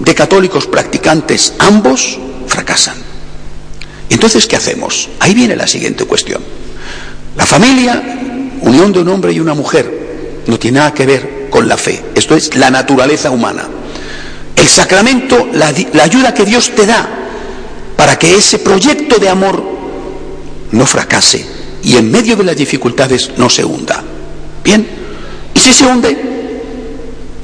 de 0.00 0.14
católicos 0.14 0.66
practicantes, 0.66 1.54
ambos 1.58 2.18
fracasan. 2.46 2.96
Entonces, 4.10 4.46
¿qué 4.46 4.56
hacemos? 4.56 5.08
Ahí 5.20 5.34
viene 5.34 5.56
la 5.56 5.66
siguiente 5.66 6.04
cuestión. 6.04 6.42
La 7.36 7.46
familia, 7.46 8.02
unión 8.60 8.92
de 8.92 9.00
un 9.00 9.08
hombre 9.08 9.32
y 9.32 9.40
una 9.40 9.54
mujer, 9.54 10.03
no 10.46 10.58
tiene 10.58 10.78
nada 10.78 10.94
que 10.94 11.06
ver 11.06 11.48
con 11.50 11.68
la 11.68 11.76
fe. 11.76 12.04
Esto 12.14 12.34
es 12.34 12.54
la 12.56 12.70
naturaleza 12.70 13.30
humana. 13.30 13.68
El 14.56 14.68
sacramento, 14.68 15.48
la, 15.52 15.68
ayuda 16.02 16.34
que 16.34 16.44
Dios 16.44 16.70
te 16.74 16.86
da 16.86 17.08
para 17.96 18.18
que 18.18 18.36
ese 18.36 18.58
proyecto 18.58 19.18
de 19.18 19.28
amor 19.28 19.62
no 20.72 20.86
fracase 20.86 21.46
y 21.82 21.96
en 21.96 22.10
medio 22.10 22.36
de 22.36 22.44
las 22.44 22.56
dificultades 22.56 23.32
no 23.36 23.48
se 23.50 23.64
hunda. 23.64 24.02
Bien, 24.62 24.86
¿y 25.54 25.58
si 25.58 25.72
se 25.72 25.86
hunde? 25.86 26.16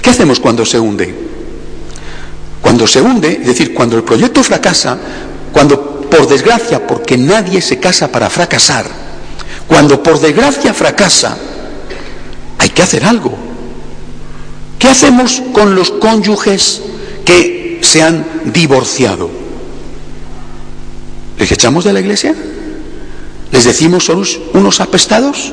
¿Qué 0.00 0.10
hacemos 0.10 0.40
cuando 0.40 0.64
se 0.64 0.78
hunde? 0.78 1.14
Cuando 2.62 2.86
se 2.86 3.00
hunde, 3.00 3.38
es 3.40 3.46
decir, 3.46 3.74
cuando 3.74 3.96
el 3.96 4.02
proyecto 4.02 4.42
fracasa, 4.42 4.98
cuando 5.52 6.00
por 6.10 6.26
desgracia, 6.26 6.86
porque 6.86 7.16
nadie 7.16 7.60
se 7.60 7.78
casa 7.78 8.10
para 8.10 8.30
fracasar, 8.30 8.86
cuando 9.66 10.02
por 10.02 10.18
desgracia 10.20 10.74
fracasa, 10.74 11.36
hay 12.70 12.74
que 12.74 12.82
hacer 12.82 13.04
algo. 13.04 13.36
¿Qué 14.78 14.86
hacemos 14.88 15.42
con 15.52 15.74
los 15.74 15.90
cónyuges 15.90 16.82
que 17.24 17.80
se 17.82 18.00
han 18.00 18.24
divorciado? 18.44 19.28
¿Les 21.36 21.50
echamos 21.50 21.84
de 21.84 21.92
la 21.92 22.00
iglesia? 22.00 22.32
¿Les 23.50 23.64
decimos 23.64 24.04
son 24.04 24.24
unos 24.54 24.80
apestados? 24.80 25.52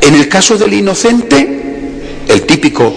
En 0.00 0.14
el 0.14 0.28
caso 0.28 0.56
del 0.56 0.72
inocente, 0.72 2.22
el 2.28 2.42
típico, 2.46 2.94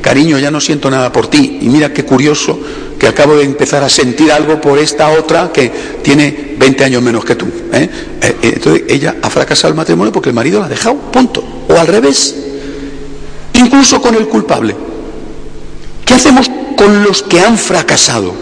cariño, 0.00 0.38
ya 0.38 0.52
no 0.52 0.60
siento 0.60 0.90
nada 0.90 1.10
por 1.10 1.26
ti, 1.26 1.58
y 1.60 1.68
mira 1.68 1.92
qué 1.92 2.04
curioso 2.04 2.58
que 3.00 3.08
acabo 3.08 3.34
de 3.34 3.42
empezar 3.42 3.82
a 3.82 3.88
sentir 3.88 4.30
algo 4.30 4.60
por 4.60 4.78
esta 4.78 5.10
otra 5.10 5.50
que 5.52 5.72
tiene 6.02 6.54
20 6.56 6.84
años 6.84 7.02
menos 7.02 7.24
que 7.24 7.34
tú. 7.34 7.46
¿eh? 7.72 7.88
Eh, 8.20 8.36
eh, 8.42 8.52
entonces 8.54 8.84
ella 8.88 9.16
ha 9.20 9.28
fracasado 9.28 9.70
el 9.70 9.74
matrimonio 9.74 10.12
porque 10.12 10.28
el 10.28 10.36
marido 10.36 10.60
la 10.60 10.66
ha 10.66 10.68
dejado, 10.68 10.94
punto. 11.10 11.51
O 11.72 11.78
al 11.78 11.86
revés, 11.86 12.34
incluso 13.54 14.00
con 14.00 14.14
el 14.14 14.28
culpable. 14.28 14.76
¿Qué 16.04 16.14
hacemos 16.14 16.50
con 16.76 17.02
los 17.02 17.22
que 17.22 17.40
han 17.40 17.56
fracasado? 17.56 18.34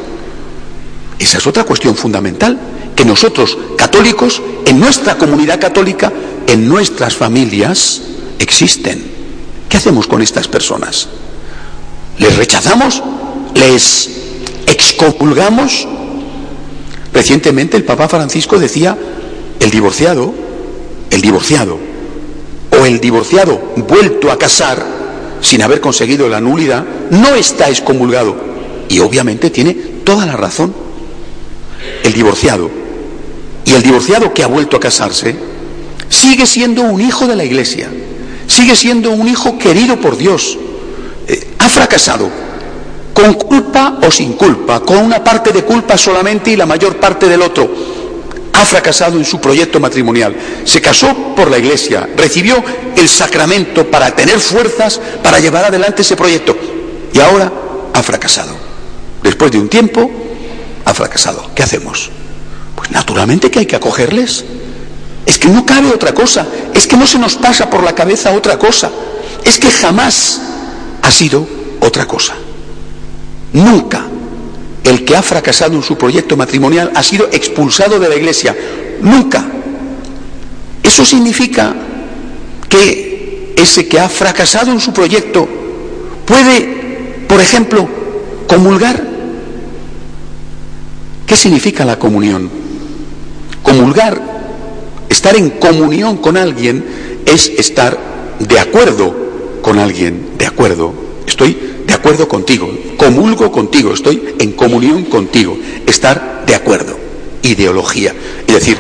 Esa 1.19 1.39
es 1.39 1.47
otra 1.47 1.65
cuestión 1.65 1.95
fundamental, 1.95 2.59
que 2.97 3.05
nosotros, 3.05 3.57
católicos, 3.77 4.43
en 4.67 4.81
nuestra 4.81 5.17
comunidad 5.17 5.61
católica, 5.61 6.13
en 6.47 6.69
nuestras 6.69 7.15
familias, 7.15 8.03
existen. 8.39 9.05
¿Qué 9.69 9.77
hacemos 9.77 10.07
con 10.07 10.23
estas 10.23 10.49
personas? 10.49 11.09
¿Les 12.19 12.37
rechazamos? 12.37 13.03
¿Les 13.55 14.11
excomulgamos? 14.67 15.87
Recientemente 17.13 17.77
el 17.77 17.85
Papa 17.85 18.09
Francisco 18.09 18.59
decía, 18.59 18.97
el 19.61 19.71
divorciado, 19.71 20.33
el 21.11 21.21
divorciado, 21.21 21.90
o 22.81 22.87
el 22.87 23.01
divorciado 23.01 23.61
vuelto 23.77 24.31
a 24.31 24.39
casar, 24.39 24.83
sin 25.41 25.63
haber 25.63 25.81
conseguido 25.81 26.29
la 26.29 26.41
nulidad, 26.41 26.85
no 27.11 27.35
está 27.35 27.69
excomulgado. 27.69 28.37
Y 28.89 29.01
obviamente 29.01 29.51
tiene 29.51 29.75
toda 30.05 30.27
la 30.27 30.37
razón. 30.37 30.75
El 32.03 32.13
divorciado 32.13 32.71
y 33.65 33.73
el 33.73 33.83
divorciado 33.83 34.33
que 34.33 34.43
ha 34.43 34.47
vuelto 34.47 34.77
a 34.77 34.81
casarse 34.81 35.35
sigue 36.09 36.47
siendo 36.47 36.83
un 36.83 37.01
hijo 37.01 37.27
de 37.27 37.37
la 37.37 37.45
iglesia, 37.45 37.89
sigue 38.47 38.75
siendo 38.75 39.11
un 39.11 39.29
hijo 39.29 39.59
querido 39.59 39.97
por 39.97 40.17
Dios. 40.17 40.59
Eh, 41.29 41.55
ha 41.59 41.69
fracasado, 41.69 42.29
con 43.13 43.35
culpa 43.35 43.99
o 44.03 44.11
sin 44.11 44.33
culpa, 44.33 44.81
con 44.81 44.99
una 44.99 45.23
parte 45.23 45.53
de 45.53 45.65
culpa 45.65 45.97
solamente 45.97 46.51
y 46.51 46.57
la 46.57 46.67
mayor 46.67 46.97
parte 46.97 47.29
del 47.29 47.43
otro 47.43 47.71
ha 48.61 48.67
fracasado 48.67 49.17
en 49.17 49.25
su 49.25 49.41
proyecto 49.41 49.81
matrimonial. 49.81 50.37
Se 50.65 50.83
casó 50.83 51.35
por 51.35 51.51
la 51.51 51.59
iglesia, 51.59 52.09
recibió 52.15 52.63
el 52.95 53.09
sacramento 53.09 53.91
para 53.91 54.15
tener 54.15 54.39
fuerzas 54.39 55.01
para 55.23 55.41
llevar 55.41 55.65
adelante 55.65 56.03
ese 56.03 56.15
proyecto 56.15 56.57
y 57.13 57.19
ahora 57.21 57.51
ha 57.95 58.03
fracasado. 58.03 58.55
Después 59.23 59.51
de 59.51 59.59
un 59.59 59.69
tiempo, 59.69 60.11
ha 60.85 60.93
fracasado. 60.93 61.51
¿Qué 61.55 61.63
hacemos? 61.63 62.11
Pues 62.77 62.91
naturalmente 62.91 63.51
que 63.51 63.61
hay 63.61 63.67
que 63.67 63.77
acogerles. 63.77 64.45
Es 65.25 65.39
que 65.39 65.49
no 65.49 65.65
cabe 65.65 65.89
otra 65.89 66.13
cosa, 66.13 66.47
es 66.75 66.87
que 66.87 66.97
no 66.97 67.07
se 67.07 67.19
nos 67.19 67.37
pasa 67.37 67.71
por 67.71 67.83
la 67.83 67.95
cabeza 67.95 68.33
otra 68.33 68.59
cosa, 68.59 68.91
es 69.45 69.59
que 69.59 69.71
jamás 69.71 70.41
ha 71.03 71.11
sido 71.11 71.47
otra 71.81 72.07
cosa. 72.07 72.35
Nunca 73.53 74.05
el 74.85 75.05
que 75.05 75.17
ha 75.17 75.23
fracasado 75.23 75.75
en 75.75 75.83
su 75.83 75.97
proyecto 75.97 76.37
matrimonial 76.37 76.91
ha 76.95 77.03
sido 77.03 77.29
expulsado 77.33 77.99
de 77.99 78.09
la 78.09 78.17
iglesia. 78.17 78.57
Nunca. 79.01 79.45
Eso 80.83 81.05
significa 81.05 81.75
que 82.69 83.55
ese 83.57 83.87
que 83.87 83.99
ha 83.99 84.09
fracasado 84.09 84.71
en 84.71 84.81
su 84.81 84.93
proyecto 84.93 85.49
puede, 86.27 87.25
por 87.29 87.41
ejemplo, 87.41 87.89
comulgar. 88.47 89.09
¿Qué 91.27 91.37
significa 91.37 91.85
la 91.85 91.99
comunión? 91.99 92.51
Comulgar, 93.63 94.21
estar 95.09 95.37
en 95.37 95.51
comunión 95.51 96.17
con 96.17 96.37
alguien, 96.37 96.85
es 97.27 97.49
estar 97.57 97.99
de 98.39 98.59
acuerdo 98.59 99.15
con 99.63 99.79
alguien, 99.79 100.31
de 100.39 100.47
acuerdo. 100.47 100.93
Estoy 101.27 101.57
de 101.87 101.95
acuerdo 101.95 102.27
contigo, 102.29 102.69
comulgo 103.01 103.51
contigo, 103.51 103.95
estoy 103.95 104.35
en 104.39 104.53
comunión 104.53 105.05
contigo, 105.05 105.59
estar 105.87 106.45
de 106.47 106.55
acuerdo, 106.55 106.99
ideología, 107.43 108.15
es 108.47 108.55
decir, 108.55 108.79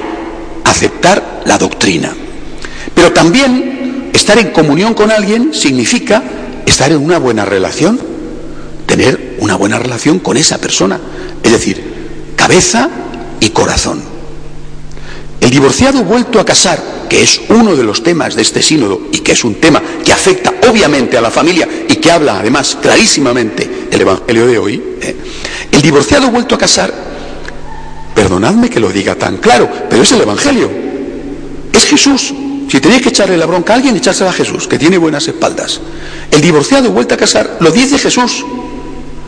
aceptar 0.62 1.40
la 1.46 1.56
doctrina. 1.56 2.12
Pero 2.94 3.14
también 3.14 4.10
estar 4.12 4.38
en 4.38 4.50
comunión 4.50 4.92
con 4.92 5.10
alguien 5.10 5.54
significa 5.54 6.22
estar 6.66 6.92
en 6.92 6.98
una 6.98 7.18
buena 7.18 7.46
relación. 7.46 7.98
tener 8.84 9.36
una 9.38 9.54
buena 9.54 9.78
relación 9.78 10.18
con 10.18 10.36
esa 10.36 10.58
persona. 10.58 11.00
Es 11.42 11.52
decir, 11.52 11.80
cabeza 12.34 12.90
y 13.38 13.50
corazón. 13.50 14.02
El 15.40 15.48
divorciado 15.48 16.02
vuelto 16.02 16.40
a 16.40 16.44
casar, 16.44 17.06
que 17.08 17.22
es 17.22 17.40
uno 17.50 17.76
de 17.76 17.84
los 17.84 18.02
temas 18.02 18.34
de 18.34 18.42
este 18.42 18.62
sínodo 18.62 19.00
y 19.12 19.20
que 19.20 19.32
es 19.32 19.44
un 19.44 19.54
tema 19.54 19.80
que 20.04 20.12
afecta 20.12 20.52
obviamente 20.68 21.16
a 21.16 21.20
la 21.20 21.30
familia 21.30 21.68
y 21.88 21.96
que 21.96 22.10
habla 22.10 22.40
además 22.40 22.76
clarísimamente 22.82 23.69
el 23.90 24.00
Evangelio 24.00 24.46
de 24.46 24.58
hoy, 24.58 24.82
¿eh? 25.00 25.16
el 25.72 25.82
divorciado 25.82 26.30
vuelto 26.30 26.54
a 26.54 26.58
casar, 26.58 26.92
perdonadme 28.14 28.68
que 28.68 28.80
lo 28.80 28.90
diga 28.90 29.14
tan 29.14 29.38
claro, 29.38 29.68
pero 29.88 30.02
es 30.02 30.12
el 30.12 30.20
Evangelio, 30.20 30.70
es 31.72 31.84
Jesús. 31.84 32.34
Si 32.68 32.80
tenéis 32.80 33.02
que 33.02 33.08
echarle 33.08 33.36
la 33.36 33.46
bronca 33.46 33.72
a 33.72 33.76
alguien, 33.76 33.96
echársela 33.96 34.30
a 34.30 34.32
Jesús, 34.32 34.68
que 34.68 34.78
tiene 34.78 34.96
buenas 34.96 35.26
espaldas. 35.26 35.80
El 36.30 36.40
divorciado 36.40 36.92
vuelto 36.92 37.14
a 37.14 37.18
casar, 37.18 37.56
lo 37.58 37.72
dice 37.72 37.98
Jesús, 37.98 38.44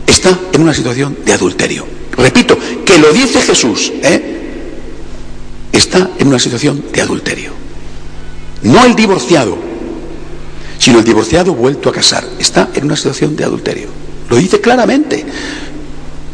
está 0.07 0.39
en 0.53 0.61
una 0.61 0.73
situación 0.73 1.17
de 1.25 1.33
adulterio. 1.33 1.85
Repito, 2.15 2.57
que 2.85 2.97
lo 2.99 3.11
dice 3.11 3.41
Jesús, 3.41 3.91
¿eh? 4.01 4.33
está 5.73 6.11
en 6.17 6.27
una 6.27 6.39
situación 6.39 6.85
de 6.93 7.01
adulterio. 7.01 7.51
No 8.61 8.85
el 8.85 8.95
divorciado, 8.95 9.57
sino 10.79 10.99
el 10.99 11.03
divorciado 11.03 11.53
vuelto 11.53 11.89
a 11.89 11.91
casar. 11.91 12.25
Está 12.39 12.69
en 12.73 12.85
una 12.85 12.95
situación 12.95 13.35
de 13.35 13.43
adulterio. 13.43 14.02
Lo 14.29 14.37
dice 14.37 14.61
claramente. 14.61 15.25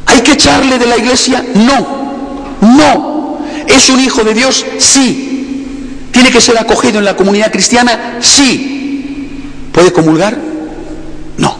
¿Hay 0.05 0.21
que 0.21 0.33
echarle 0.33 0.77
de 0.77 0.85
la 0.85 0.97
iglesia? 0.97 1.43
No. 1.55 2.57
No. 2.61 3.39
¿Es 3.67 3.89
un 3.89 3.99
hijo 3.99 4.23
de 4.23 4.33
Dios? 4.33 4.65
Sí. 4.77 6.07
¿Tiene 6.11 6.31
que 6.31 6.41
ser 6.41 6.57
acogido 6.57 6.99
en 6.99 7.05
la 7.05 7.15
comunidad 7.15 7.51
cristiana? 7.51 8.17
Sí. 8.21 9.69
¿Puede 9.71 9.93
comulgar? 9.93 10.37
No. 11.37 11.55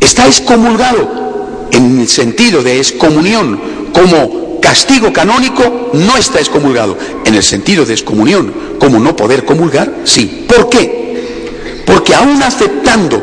¿Está 0.00 0.26
excomulgado 0.26 1.68
en 1.70 2.00
el 2.00 2.08
sentido 2.08 2.62
de 2.62 2.78
excomunión 2.78 3.60
como 3.92 4.44
castigo 4.60 5.12
canónico 5.12 5.90
no 5.92 6.16
está 6.16 6.40
excomulgado. 6.40 6.96
En 7.24 7.34
el 7.34 7.42
sentido 7.42 7.84
de 7.84 7.92
excomunión, 7.92 8.52
como 8.78 8.98
no 8.98 9.14
poder 9.14 9.44
comulgar, 9.44 9.92
sí. 10.04 10.46
¿Por 10.48 10.70
qué? 10.70 11.82
Porque 11.86 12.14
aún 12.14 12.42
aceptando, 12.42 13.22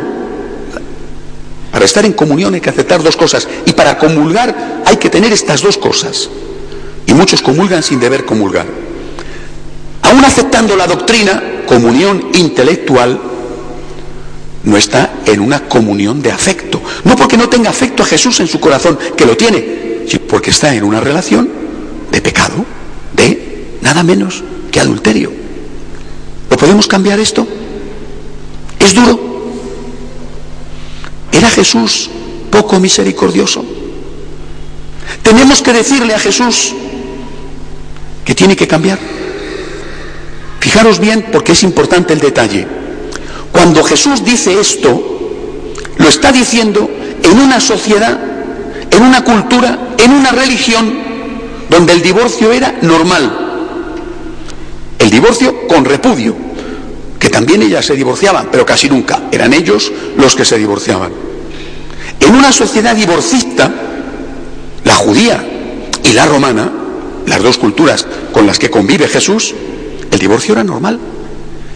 para 1.72 1.86
estar 1.86 2.06
en 2.06 2.14
comunión 2.14 2.54
hay 2.54 2.62
que 2.62 2.70
aceptar 2.70 3.02
dos 3.02 3.16
cosas, 3.16 3.48
y 3.66 3.72
para 3.72 3.98
comulgar 3.98 4.84
hay 4.86 4.98
que 4.98 5.10
tener 5.10 5.32
estas 5.32 5.62
dos 5.62 5.78
cosas. 5.78 6.30
Y 7.06 7.14
muchos 7.14 7.42
comulgan 7.42 7.82
sin 7.82 8.00
deber 8.00 8.26
comulgar. 8.26 8.66
Aún 10.02 10.26
aceptando 10.26 10.76
la 10.76 10.88
doctrina, 10.88 11.64
comunión 11.66 12.30
intelectual, 12.34 13.20
no 14.64 14.78
está 14.78 15.14
en 15.26 15.40
una 15.40 15.68
comunión 15.68 16.22
de 16.22 16.32
afecto. 16.32 16.82
No 17.04 17.16
porque 17.16 17.38
no 17.38 17.50
tenga 17.50 17.70
afecto 17.70 18.04
a 18.04 18.06
Jesús 18.06 18.40
en 18.42 18.48
su 18.48 18.60
corazón, 18.60 18.98
que 19.16 19.26
lo 19.26 19.36
tiene, 19.36 20.06
porque 20.28 20.52
está 20.52 20.76
en 20.76 20.84
una 20.84 21.00
relación 21.00 21.50
de 22.12 22.22
pecado, 22.22 22.66
de 23.16 23.78
nada 23.82 24.04
menos 24.04 24.44
que 24.72 24.80
adulterio. 24.80 25.32
¿Lo 26.50 26.58
podemos 26.58 26.88
cambiar 26.88 27.20
esto? 27.20 27.48
¿Es 28.80 28.94
duro? 28.94 29.31
¿Era 31.42 31.50
Jesús 31.50 32.08
poco 32.52 32.80
misericordioso? 32.80 33.66
Tenemos 35.24 35.64
que 35.64 35.74
decirle 35.74 36.14
a 36.14 36.20
Jesús 36.20 36.72
que 38.24 38.36
tiene 38.36 38.56
que 38.56 38.68
cambiar. 38.68 39.00
Fijaros 40.60 41.00
bien 41.00 41.30
porque 41.32 41.54
es 41.54 41.64
importante 41.64 42.14
el 42.14 42.20
detalle. 42.20 42.68
Cuando 43.52 43.84
Jesús 43.84 44.24
dice 44.24 44.62
esto, 44.62 44.94
lo 45.98 46.08
está 46.08 46.32
diciendo 46.32 46.88
en 47.24 47.40
una 47.40 47.60
sociedad, 47.60 48.20
en 48.92 49.02
una 49.02 49.24
cultura 49.24 49.96
en 49.98 50.12
una 50.12 50.30
religión 50.34 50.94
donde 51.72 51.94
el 51.94 52.04
divorcio 52.04 52.52
era 52.52 52.76
normal. 52.84 53.74
El 55.00 55.10
divorcio 55.10 55.68
con 55.68 55.86
repudio, 55.86 56.36
que 57.18 57.30
también 57.30 57.64
ellas 57.64 57.84
se 57.84 57.96
divorciaban, 57.96 58.50
pero 58.52 58.64
casi 58.64 58.88
nunca. 58.90 59.24
Eran 59.32 59.54
ellos 59.54 59.92
los 60.18 60.36
que 60.36 60.46
se 60.46 60.60
divorciaban. 60.60 61.31
En 62.32 62.38
una 62.38 62.54
sociedad 62.54 62.96
divorcista, 62.96 63.70
la 64.86 64.96
judía 64.96 65.46
y 66.02 66.14
la 66.14 66.26
romana, 66.26 66.72
las 67.26 67.44
dos 67.44 67.58
culturas 67.58 68.08
con 68.32 68.48
las 68.48 68.58
que 68.58 68.70
convive 68.70 69.10
Jesús, 69.10 69.54
el 70.10 70.18
divorcio 70.18 70.54
era 70.54 70.64
normal. 70.64 70.98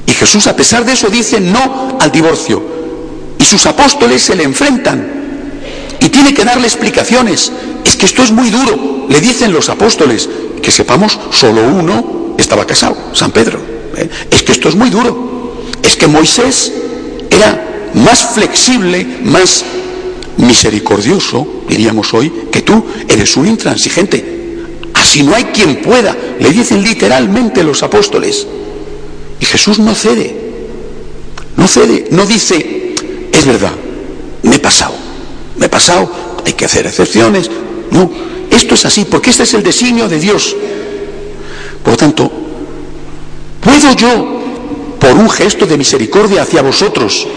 Y 0.07 0.13
Jesús, 0.13 0.47
a 0.47 0.55
pesar 0.55 0.85
de 0.85 0.93
eso, 0.93 1.09
dice 1.09 1.41
no 1.41 1.97
al 1.99 2.09
divorcio. 2.09 2.63
Y 3.37 3.43
sus 3.43 3.65
apóstoles 3.65 4.21
se 4.21 4.33
le 4.33 4.43
enfrentan. 4.43 5.05
Y 5.99 6.07
tiene 6.07 6.33
que 6.33 6.45
darle 6.45 6.67
explicaciones 6.67 7.51
es 7.83 7.97
que 7.97 8.05
esto 8.05 8.23
es 8.23 8.31
muy 8.31 8.49
duro. 8.49 9.07
Le 9.09 9.19
dicen 9.19 9.51
los 9.51 9.67
apóstoles, 9.67 10.29
que 10.61 10.71
sepamos, 10.71 11.19
solo 11.31 11.63
uno 11.63 12.33
estaba 12.37 12.65
casado, 12.65 12.95
San 13.11 13.31
Pedro. 13.31 13.59
¿eh? 13.97 14.09
Es 14.31 14.41
que 14.41 14.53
esto 14.53 14.69
es 14.69 14.75
muy 14.75 14.89
duro. 14.89 15.65
Es 15.83 15.97
que 15.97 16.07
Moisés 16.07 16.71
era 17.29 17.91
más 17.93 18.29
flexible, 18.33 19.05
más 19.21 19.65
misericordioso, 20.37 21.63
diríamos 21.67 22.13
hoy, 22.13 22.31
que 22.51 22.61
tú 22.61 22.85
eres 23.07 23.35
un 23.37 23.47
intransigente. 23.47 24.35
Así 24.93 25.23
no 25.23 25.35
hay 25.35 25.45
quien 25.45 25.81
pueda, 25.81 26.15
le 26.39 26.49
dicen 26.49 26.81
literalmente 26.81 27.63
los 27.63 27.83
apóstoles. 27.83 28.47
Y 29.39 29.45
Jesús 29.45 29.79
no 29.79 29.93
cede, 29.93 30.35
no 31.57 31.67
cede, 31.67 32.07
no 32.11 32.25
dice, 32.25 32.95
es 33.31 33.45
verdad, 33.45 33.73
me 34.43 34.55
he 34.55 34.59
pasado, 34.59 34.95
me 35.57 35.65
he 35.65 35.69
pasado, 35.69 36.09
hay 36.45 36.53
que 36.53 36.65
hacer 36.65 36.85
excepciones, 36.87 37.49
no, 37.91 38.09
esto 38.49 38.75
es 38.75 38.85
así 38.85 39.05
porque 39.05 39.29
este 39.29 39.43
es 39.43 39.53
el 39.53 39.63
designio 39.63 40.07
de 40.07 40.19
Dios. 40.19 40.55
Por 41.83 41.93
lo 41.93 41.97
tanto, 41.97 42.31
¿puedo 43.61 43.93
yo, 43.95 44.41
por 44.99 45.11
un 45.11 45.29
gesto 45.29 45.65
de 45.65 45.77
misericordia 45.77 46.41
hacia 46.41 46.61
vosotros, 46.61 47.27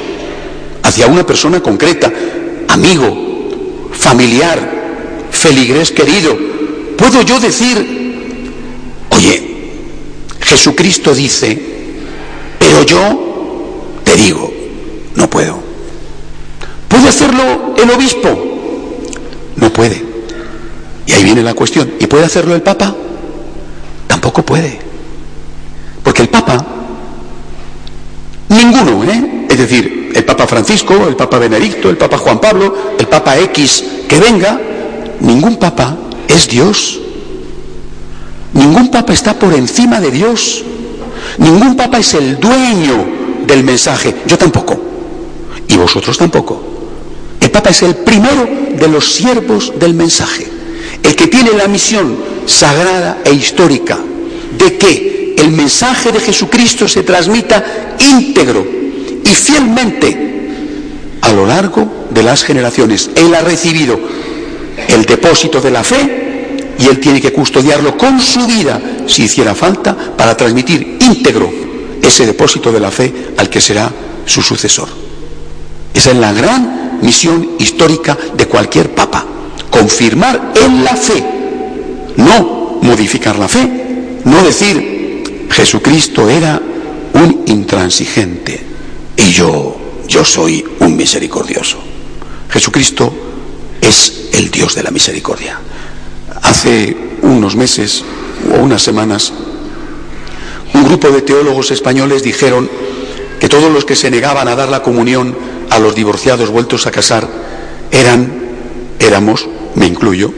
hacia 0.82 1.06
una 1.06 1.26
persona 1.26 1.60
concreta, 1.60 2.12
amigo, 2.68 3.90
familiar, 3.92 4.58
feligrés 5.30 5.90
querido, 5.90 6.36
puedo 6.96 7.22
yo 7.22 7.40
decir, 7.40 8.14
oye, 9.10 9.48
Jesucristo 10.40 11.14
dice, 11.14 11.60
pero 12.58 12.82
yo 12.84 14.00
te 14.04 14.16
digo, 14.16 14.52
no 15.16 15.28
puedo. 15.28 15.58
¿Puede 16.88 17.08
hacerlo 17.08 17.74
el 17.76 17.90
obispo? 17.90 18.28
No 19.56 19.72
puede. 19.72 20.02
Y 21.06 21.12
ahí 21.12 21.24
viene 21.24 21.42
la 21.42 21.54
cuestión. 21.54 21.92
¿Y 22.00 22.06
puede 22.06 22.24
hacerlo 22.24 22.54
el 22.54 22.62
Papa? 22.62 22.94
Tampoco 24.06 24.42
puede. 24.42 24.78
Porque 26.02 26.22
el 26.22 26.28
Papa, 26.28 26.64
ninguno, 28.48 29.04
¿eh? 29.04 29.46
Es 29.48 29.58
decir, 29.58 29.97
el 30.14 30.24
Papa 30.24 30.46
Francisco, 30.46 30.94
el 31.08 31.16
Papa 31.16 31.38
Benedicto, 31.38 31.90
el 31.90 31.96
Papa 31.96 32.18
Juan 32.18 32.40
Pablo, 32.40 32.74
el 32.98 33.06
Papa 33.06 33.38
X 33.38 33.84
que 34.08 34.18
venga, 34.18 34.60
ningún 35.20 35.56
Papa 35.56 35.96
es 36.26 36.48
Dios. 36.48 37.00
Ningún 38.52 38.90
Papa 38.90 39.12
está 39.12 39.38
por 39.38 39.52
encima 39.54 40.00
de 40.00 40.10
Dios. 40.10 40.64
Ningún 41.38 41.76
Papa 41.76 41.98
es 41.98 42.14
el 42.14 42.38
dueño 42.40 43.06
del 43.46 43.62
mensaje. 43.62 44.14
Yo 44.26 44.38
tampoco. 44.38 44.80
Y 45.68 45.76
vosotros 45.76 46.16
tampoco. 46.16 46.62
El 47.40 47.50
Papa 47.50 47.70
es 47.70 47.82
el 47.82 47.96
primero 47.96 48.48
de 48.78 48.88
los 48.88 49.12
siervos 49.12 49.72
del 49.78 49.94
mensaje 49.94 50.58
el 51.02 51.16
que 51.16 51.26
tiene 51.26 51.52
la 51.52 51.68
misión 51.68 52.16
sagrada 52.46 53.18
e 53.24 53.32
histórica 53.32 53.98
de 54.56 54.76
que 54.76 55.34
el 55.38 55.50
mensaje 55.52 56.12
de 56.12 56.20
Jesucristo 56.20 56.88
se 56.88 57.02
transmita 57.02 57.96
íntegro 57.98 58.77
y 59.28 59.34
fielmente 59.34 60.28
a 61.20 61.32
lo 61.32 61.46
largo 61.46 62.06
de 62.10 62.22
las 62.22 62.42
generaciones. 62.42 63.10
Él 63.14 63.34
ha 63.34 63.42
recibido 63.42 63.98
el 64.88 65.04
depósito 65.04 65.60
de 65.60 65.70
la 65.70 65.84
fe 65.84 66.56
y 66.78 66.86
él 66.86 67.00
tiene 67.00 67.20
que 67.20 67.32
custodiarlo 67.32 67.96
con 67.96 68.20
su 68.20 68.46
vida, 68.46 68.80
si 69.06 69.24
hiciera 69.24 69.54
falta, 69.54 69.96
para 70.16 70.36
transmitir 70.36 70.98
íntegro 71.00 71.50
ese 72.00 72.24
depósito 72.24 72.72
de 72.72 72.80
la 72.80 72.90
fe 72.90 73.12
al 73.36 73.50
que 73.50 73.60
será 73.60 73.90
su 74.24 74.40
sucesor. 74.40 74.88
Esa 75.92 76.10
es 76.10 76.16
la 76.16 76.32
gran 76.32 76.98
misión 77.02 77.50
histórica 77.58 78.16
de 78.36 78.46
cualquier 78.46 78.94
papa 78.94 79.24
confirmar 79.70 80.52
en 80.54 80.84
la 80.84 80.96
fe, 80.96 81.22
no 82.16 82.78
modificar 82.82 83.38
la 83.38 83.48
fe, 83.48 83.68
no 84.24 84.42
decir 84.42 85.46
Jesucristo 85.50 86.28
era 86.28 86.60
un 87.14 87.44
intransigente 87.46 88.67
y 89.18 89.32
yo, 89.32 89.76
yo 90.06 90.24
soy 90.24 90.64
un 90.78 90.96
misericordioso. 90.96 91.78
Jesucristo 92.48 93.12
es 93.80 94.30
el 94.32 94.50
Dios 94.50 94.74
de 94.74 94.84
la 94.84 94.90
misericordia. 94.90 95.58
Hace 96.42 96.96
unos 97.22 97.56
meses 97.56 98.04
o 98.54 98.62
unas 98.62 98.80
semanas, 98.80 99.32
un 100.72 100.84
grupo 100.84 101.10
de 101.10 101.22
teólogos 101.22 101.72
españoles 101.72 102.22
dijeron 102.22 102.70
que 103.40 103.48
todos 103.48 103.72
los 103.72 103.84
que 103.84 103.96
se 103.96 104.10
negaban 104.10 104.48
a 104.48 104.54
dar 104.54 104.68
la 104.68 104.82
comunión 104.82 105.36
a 105.68 105.78
los 105.78 105.94
divorciados 105.94 106.50
vueltos 106.50 106.86
a 106.86 106.92
casar 106.92 107.28
eran, 107.90 108.32
éramos, 109.00 109.48
me 109.74 109.86
incluyo, 109.86 110.32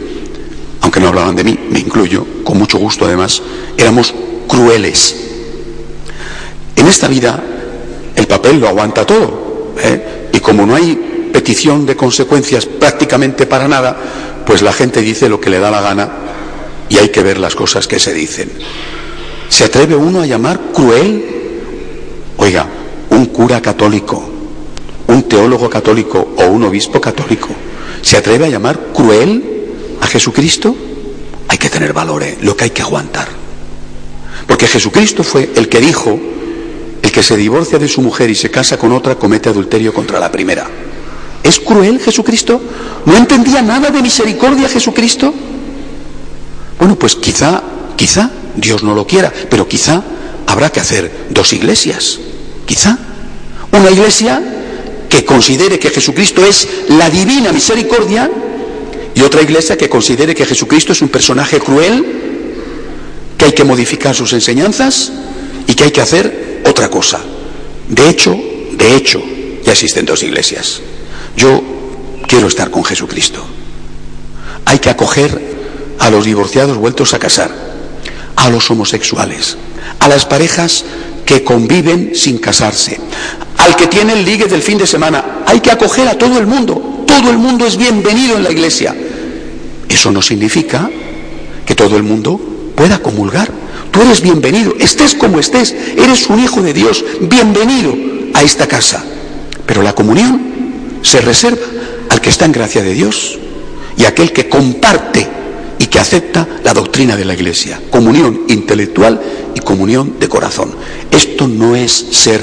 aunque 0.81 1.01
no 1.01 1.09
hablaban 1.09 1.37
de 1.37 1.45
mí, 1.45 1.59
me 1.71 1.81
incluyo, 1.81 2.27
con 2.45 2.59
mucho 2.59 2.79
gusto 2.79 3.05
además, 3.05 3.43
éramos 3.77 4.15
crueles. 4.49 5.17
En 6.77 6.87
esta 6.87 7.07
vida 7.07 7.43
el 8.21 8.27
papel 8.27 8.61
lo 8.61 8.69
aguanta 8.69 9.07
todo. 9.07 9.73
¿eh? 9.83 10.29
Y 10.33 10.41
como 10.41 10.67
no 10.67 10.75
hay 10.75 11.31
petición 11.33 11.87
de 11.87 11.97
consecuencias 11.97 12.67
prácticamente 12.67 13.47
para 13.47 13.67
nada, 13.67 13.97
pues 14.47 14.61
la 14.61 14.75
gente 14.75 15.01
dice 15.01 15.29
lo 15.29 15.41
que 15.41 15.49
le 15.49 15.59
da 15.59 15.71
la 15.71 15.81
gana 15.81 16.11
y 16.91 16.99
hay 16.99 17.09
que 17.09 17.23
ver 17.23 17.39
las 17.39 17.55
cosas 17.55 17.89
que 17.89 17.99
se 17.99 18.13
dicen. 18.13 18.51
¿Se 19.49 19.65
atreve 19.65 19.97
uno 19.97 20.21
a 20.21 20.27
llamar 20.27 20.61
cruel? 20.75 21.25
Oiga, 22.37 22.67
un 23.09 23.27
cura 23.27 23.63
católico, 23.63 24.23
un 25.07 25.23
teólogo 25.23 25.71
católico 25.71 26.35
o 26.37 26.45
un 26.47 26.65
obispo 26.65 27.01
católico, 27.01 27.49
¿se 28.03 28.19
atreve 28.19 28.47
a 28.47 28.49
llamar 28.49 28.79
cruel 28.95 29.43
a 30.01 30.07
Jesucristo? 30.07 30.77
Hay 31.49 31.57
que 31.57 31.71
tener 31.71 31.95
valor, 31.95 32.23
¿eh? 32.23 32.37
lo 32.43 32.55
que 32.55 32.65
hay 32.65 32.71
que 32.71 32.83
aguantar. 32.83 33.29
Porque 34.47 34.67
Jesucristo 34.67 35.23
fue 35.23 35.51
el 35.57 35.69
que 35.69 35.81
dijo, 35.81 36.19
el 37.03 37.13
que 37.13 37.23
se 37.23 37.37
divorcia 37.37 37.79
de 37.79 37.89
su 37.89 38.03
mujer 38.03 38.31
y 38.31 38.35
se 38.35 38.51
casa 38.51 38.79
con 38.79 38.93
otra 38.93 39.17
comete 39.17 39.49
adulterio 39.49 39.93
contra 39.93 40.21
la 40.21 40.31
primera. 40.31 40.69
¿Es 41.43 41.59
cruel 41.59 42.01
Jesucristo? 42.01 42.61
¿No 43.07 43.17
entendía 43.17 43.63
nada 43.63 43.91
de 43.91 44.03
misericordia 44.03 44.69
Jesucristo? 44.69 45.33
Bueno, 46.79 46.97
pues 46.97 47.17
quizá, 47.17 47.63
quizá 47.97 48.31
Dios 48.57 48.83
no 48.83 48.95
lo 48.95 49.07
quiera, 49.07 49.33
pero 49.49 49.67
quizá 49.67 50.03
habrá 50.47 50.71
que 50.71 50.81
hacer 50.81 51.11
dos 51.31 51.53
iglesias. 51.53 52.19
Quizá. 52.67 52.99
Una 53.73 53.91
iglesia 53.91 54.43
que 55.09 55.25
considere 55.25 55.79
que 55.79 55.91
Jesucristo 55.91 56.45
es 56.45 56.69
la 56.89 57.09
divina 57.09 57.53
misericordia 57.53 58.31
y 59.15 59.23
otra 59.23 59.43
iglesia 59.43 59.77
que 59.77 59.89
considere 59.89 60.35
que 60.35 60.47
Jesucristo 60.47 60.93
es 60.93 61.03
un 61.03 61.09
personaje 61.09 61.59
cruel, 61.59 62.05
que 63.37 63.47
hay 63.47 63.53
que 63.53 63.65
modificar 63.65 64.15
sus 64.15 64.33
enseñanzas 64.33 65.13
y 65.67 65.75
que 65.75 65.85
hay 65.85 65.91
que 65.91 66.01
hacer 66.01 66.40
otra 66.65 66.89
cosa. 66.91 67.21
De 67.89 68.09
hecho, 68.09 68.37
de 68.73 68.97
hecho, 68.97 69.23
ya 69.65 69.73
existen 69.73 70.07
dos 70.07 70.23
iglesias. 70.23 70.81
Yo 71.37 71.63
quiero 72.27 72.49
estar 72.49 72.71
con 72.71 72.85
Jesucristo. 72.85 73.45
Hay 74.65 74.79
que 74.79 74.91
acoger 74.91 75.41
a 75.99 76.11
los 76.11 76.25
divorciados 76.25 76.77
vueltos 76.77 77.13
a 77.15 77.19
casar, 77.19 77.51
a 78.37 78.49
los 78.51 78.71
homosexuales, 78.71 79.57
a 79.99 80.09
las 80.09 80.25
parejas 80.25 80.85
que 81.27 81.45
conviven 81.45 82.13
sin 82.15 82.39
casarse, 82.39 82.99
al 83.59 83.77
que 83.77 83.87
tiene 83.87 84.15
el 84.15 84.25
ligue 84.25 84.47
del 84.47 84.63
fin 84.63 84.79
de 84.79 84.87
semana. 84.87 85.43
Hay 85.47 85.61
que 85.61 85.71
acoger 85.71 86.09
a 86.09 86.17
todo 86.19 86.39
el 86.39 86.47
mundo. 86.47 87.05
Todo 87.07 87.31
el 87.31 87.39
mundo 87.39 87.67
es 87.67 87.77
bienvenido 87.77 88.37
en 88.37 88.45
la 88.45 88.51
iglesia. 88.51 88.95
Eso 89.89 90.11
no 90.11 90.23
significa 90.23 90.89
que 91.67 91.75
todo 91.75 91.97
el 91.97 92.03
mundo 92.03 92.41
pueda 92.75 93.01
comulgar. 93.01 93.51
Tú 93.91 94.03
eres 94.03 94.21
bienvenido, 94.21 94.75
estés 94.79 95.15
como 95.15 95.41
estés, 95.41 95.75
eres 95.97 96.29
un 96.29 96.43
hijo 96.43 96.63
de 96.63 96.73
Dios, 96.73 97.05
bienvenido 97.21 97.95
a 98.35 98.43
esta 98.43 98.67
casa. 98.67 99.05
Pero 99.67 99.83
la 99.83 99.95
comunión 99.95 100.41
se 101.03 101.21
reserva 101.21 101.67
al 102.09 102.21
que 102.21 102.31
está 102.31 102.45
en 102.45 102.53
gracia 102.53 102.83
de 102.83 102.95
Dios 102.95 103.39
y 103.97 104.05
aquel 104.05 104.33
que 104.33 104.49
comparte 104.49 105.27
y 105.79 105.87
que 105.87 105.99
acepta 105.99 106.47
la 106.63 106.73
doctrina 106.73 107.17
de 107.17 107.25
la 107.25 107.35
Iglesia, 107.35 107.81
comunión 107.91 108.43
intelectual 108.49 109.21
y 109.55 109.61
comunión 109.61 110.19
de 110.21 110.29
corazón. 110.29 110.75
Esto 111.11 111.49
no 111.49 111.75
es 111.75 111.93
ser 111.93 112.41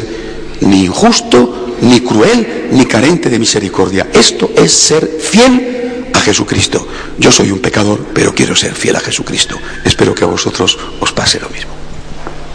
ni 0.62 0.86
injusto, 0.86 1.76
ni 1.82 2.02
cruel, 2.02 2.68
ni 2.72 2.86
carente 2.86 3.30
de 3.30 3.40
misericordia. 3.40 4.08
Esto 4.14 4.52
es 4.56 4.74
ser 4.74 5.08
fiel 5.22 5.77
a 6.18 6.22
Jesucristo. 6.22 6.86
Yo 7.18 7.32
soy 7.32 7.52
un 7.52 7.60
pecador, 7.60 8.06
pero 8.14 8.34
quiero 8.34 8.56
ser 8.56 8.74
fiel 8.74 8.96
a 8.96 9.00
Jesucristo. 9.00 9.58
Espero 9.86 10.14
que 10.16 10.24
a 10.24 10.28
vosotros 10.28 10.78
os 11.00 11.12
pase 11.12 11.40
lo 11.40 11.50
mismo. 11.50 11.77